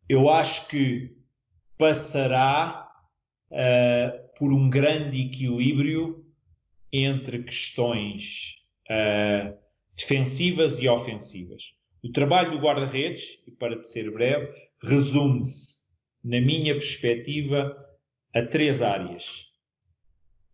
[0.08, 1.16] Eu acho que
[1.78, 2.88] passará
[3.50, 6.24] uh, por um grande equilíbrio
[6.92, 9.56] entre questões uh,
[9.96, 11.74] defensivas e ofensivas.
[12.02, 14.52] O trabalho do guarda-redes, e para ser breve,
[14.82, 15.84] resume-se,
[16.22, 17.76] na minha perspectiva,
[18.34, 19.50] a três áreas: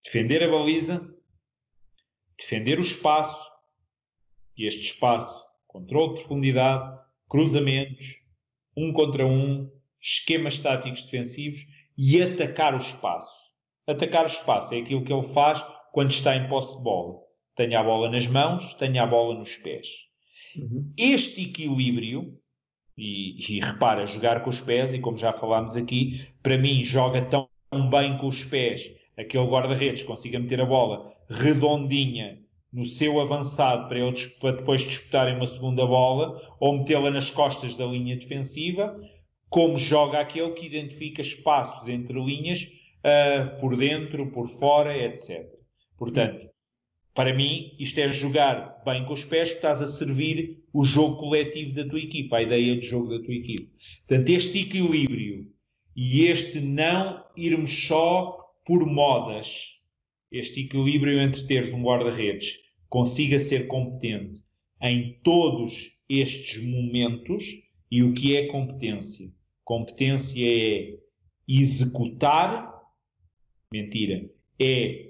[0.05, 1.12] defender a baliza,
[2.39, 3.51] defender o espaço
[4.57, 8.07] e este espaço, controle de profundidade, cruzamentos,
[8.77, 9.70] um contra um,
[10.01, 11.61] esquemas táticos defensivos
[11.97, 13.51] e atacar o espaço.
[13.86, 17.30] Atacar o espaço é aquilo que ele faz quando está em posse de bola.
[17.55, 19.86] Tenha a bola nas mãos, tenha a bola nos pés.
[20.56, 20.93] Uhum.
[20.97, 22.39] Este equilíbrio,
[22.97, 27.22] e, e repara, jogar com os pés, e como já falámos aqui, para mim joga
[27.22, 27.48] tão
[27.90, 32.40] bem com os pés, aquele guarda-redes consiga meter a bola redondinha
[32.72, 37.77] no seu avançado para, ele, para depois disputarem uma segunda bola ou metê-la nas costas
[37.77, 39.01] da linha defensiva,
[39.48, 42.68] como joga aquele que identifica espaços entre linhas
[43.01, 45.48] uh, por dentro, por fora, etc.
[45.97, 46.49] Portanto,
[47.20, 51.74] para mim, isto é jogar bem com os pés, estás a servir o jogo coletivo
[51.74, 53.70] da tua equipa, a ideia de jogo da tua equipa.
[54.09, 55.47] Portanto, este equilíbrio
[55.94, 59.80] e este não irmos só por modas,
[60.32, 64.40] este equilíbrio entre teres um guarda-redes consiga ser competente
[64.80, 67.44] em todos estes momentos
[67.90, 69.30] e o que é competência.
[69.62, 70.97] Competência é
[71.47, 72.80] executar,
[73.70, 74.26] mentira,
[74.59, 75.10] é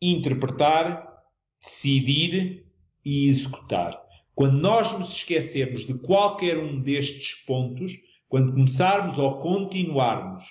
[0.00, 1.22] interpretar,
[1.60, 2.66] decidir
[3.04, 4.00] e executar.
[4.34, 7.92] Quando nós nos esquecermos de qualquer um destes pontos,
[8.28, 10.44] quando começarmos ou continuarmos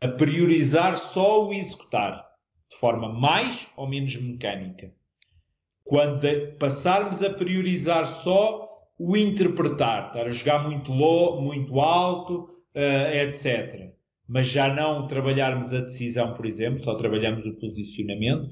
[0.00, 2.28] a priorizar só o executar,
[2.70, 4.92] de forma mais ou menos mecânica,
[5.84, 6.20] quando
[6.58, 8.68] passarmos a priorizar só
[8.98, 13.90] o interpretar, estar a jogar muito low, muito alto, uh, etc.
[14.28, 18.50] Mas já não trabalharmos a decisão, por exemplo, só trabalhamos o posicionamento,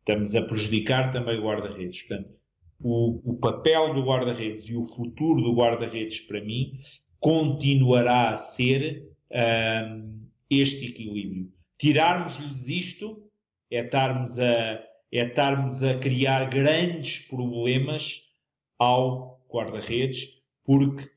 [0.00, 2.02] estamos a prejudicar também o guarda-redes.
[2.02, 2.32] Portanto,
[2.80, 6.72] o, o, papel do guarda-redes e o futuro do guarda-redes, para mim,
[7.20, 11.52] continuará a ser um, este equilíbrio.
[11.78, 13.30] Tirarmos-lhes isto
[13.70, 14.82] é estarmos a,
[15.12, 18.22] é estarmos a criar grandes problemas
[18.78, 20.28] ao guarda-redes,
[20.64, 21.08] porque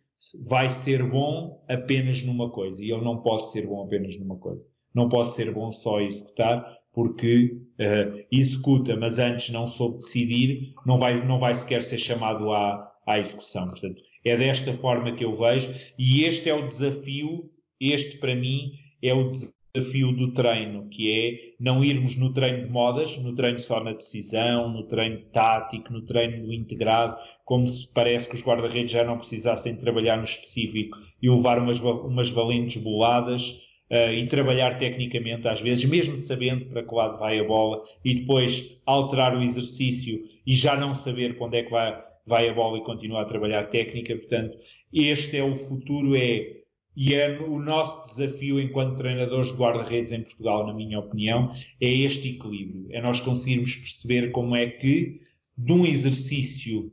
[0.47, 2.83] vai ser bom apenas numa coisa.
[2.83, 4.65] E ele não pode ser bom apenas numa coisa.
[4.93, 10.97] Não pode ser bom só executar, porque uh, executa, mas antes não soube decidir, não
[10.97, 13.67] vai, não vai sequer ser chamado à, à execução.
[13.67, 15.69] Portanto, é desta forma que eu vejo,
[15.99, 18.71] e este é o desafio, este para mim
[19.03, 23.59] é o desafio do treino, que é não irmos no treino de modas, no treino
[23.59, 28.91] só na decisão, no treino tático, no treino integrado, como se parece que os guarda-redes
[28.91, 33.61] já não precisassem trabalhar no específico e levar umas, umas valentes boladas
[33.91, 38.15] uh, e trabalhar tecnicamente, às vezes, mesmo sabendo para que lado vai a bola, e
[38.15, 42.77] depois alterar o exercício e já não saber onde é que vai, vai a bola
[42.77, 44.15] e continuar a trabalhar técnica.
[44.15, 44.57] Portanto,
[44.93, 46.64] este é o futuro, é
[46.95, 51.51] e é o nosso desafio enquanto treinadores de guarda-redes em Portugal, na minha opinião,
[51.81, 52.87] é este equilíbrio.
[52.91, 55.21] É nós conseguirmos perceber como é que,
[55.57, 56.91] de um exercício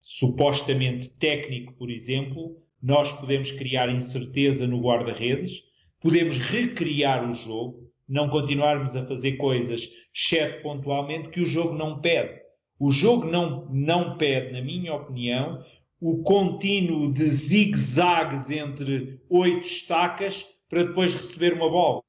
[0.00, 5.64] supostamente técnico, por exemplo, nós podemos criar incerteza no guarda-redes,
[6.00, 12.00] podemos recriar o jogo, não continuarmos a fazer coisas, exceto pontualmente, que o jogo não
[12.00, 12.40] pede.
[12.78, 15.60] O jogo não, não pede, na minha opinião,
[16.00, 22.02] o contínuo de zigue-zagues entre oito estacas para depois receber uma bola.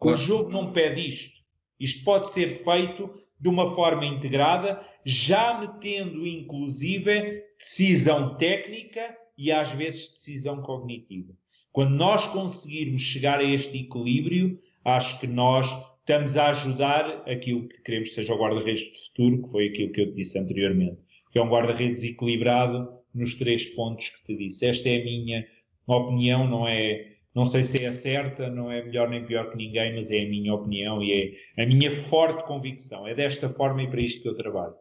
[0.00, 0.16] Claro.
[0.16, 1.40] O jogo não pede isto.
[1.78, 9.72] Isto pode ser feito de uma forma integrada, já metendo inclusive decisão técnica e às
[9.72, 11.32] vezes decisão cognitiva.
[11.72, 15.66] Quando nós conseguirmos chegar a este equilíbrio, acho que nós
[16.00, 19.92] estamos a ajudar aquilo que queremos que seja o guarda-redes do futuro, que foi aquilo
[19.92, 20.98] que eu te disse anteriormente,
[21.30, 24.66] que é um guarda-redes equilibrado nos três pontos que te disse.
[24.66, 25.46] Esta é a minha
[25.86, 29.94] opinião, não é, não sei se é certa, não é melhor nem pior que ninguém,
[29.94, 33.06] mas é a minha opinião e é a minha forte convicção.
[33.06, 34.74] É desta forma e para isto que eu trabalho.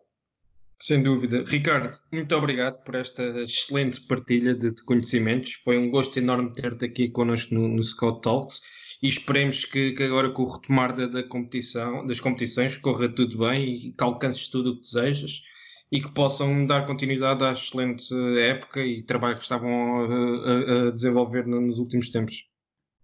[0.82, 1.44] Sem dúvida.
[1.46, 5.54] Ricardo, muito obrigado por esta excelente partilha de, de conhecimentos.
[5.64, 8.62] Foi um gosto enorme ter-te aqui connosco no, no Scout Talks
[9.02, 13.38] e esperemos que, que, agora com o retomar da, da, competição, das competições corra tudo
[13.38, 15.44] bem e que alcances tudo o que desejas
[15.92, 20.92] e que possam dar continuidade à excelente época e trabalho que estavam a, a, a
[20.92, 22.46] desenvolver nos últimos tempos.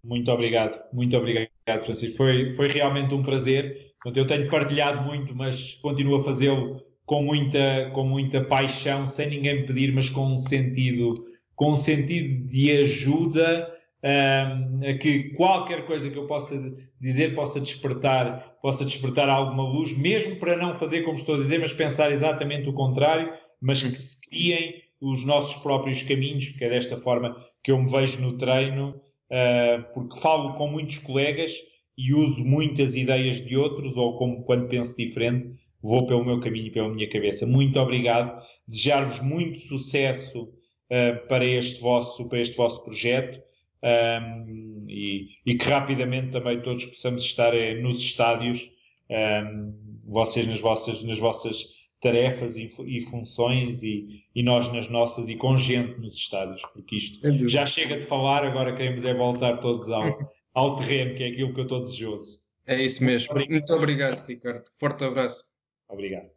[0.04, 1.50] Muito obrigado, muito obrigado,
[1.84, 2.18] Francisco.
[2.18, 3.92] Foi, foi realmente um prazer.
[4.06, 9.66] Eu tenho partilhado muito, mas continuo a fazê-lo com muita, com muita paixão, sem ninguém
[9.66, 13.70] pedir, mas com um sentido, com um sentido de ajuda,
[14.03, 16.56] um, a que qualquer coisa que eu possa
[16.99, 21.60] dizer possa despertar, possa despertar alguma luz, mesmo para não fazer como estou a dizer,
[21.60, 26.69] mas pensar exatamente o contrário, mas que se criem os nossos próprios caminhos, porque é
[26.69, 28.90] desta forma que eu me vejo no treino,
[29.32, 31.53] uh, porque falo com muitos colegas
[31.98, 35.49] e uso muitas ideias de outros, ou como quando penso diferente,
[35.82, 37.45] vou pelo meu caminho e pela minha cabeça.
[37.45, 38.40] Muito obrigado.
[38.68, 43.47] Desejar-vos muito sucesso uh, para, este vosso, para este vosso projeto
[43.84, 48.72] um, e, e, que rapidamente também todos possamos estar uh, nos estádios,
[49.10, 49.74] um,
[50.06, 55.36] vocês nas vossas, nas vossas tarefas e, e funções e, e, nós nas nossas e
[55.36, 59.90] com gente nos estádios, porque isto já chega de falar, agora queremos é voltar todos
[59.90, 60.18] ao,
[60.54, 62.40] ao terreno, que é aquilo que eu estou desejoso.
[62.66, 63.34] É isso mesmo.
[63.34, 64.66] Muito obrigado, Ricardo.
[64.76, 65.45] Forte abraço.
[65.88, 66.37] Obrigado.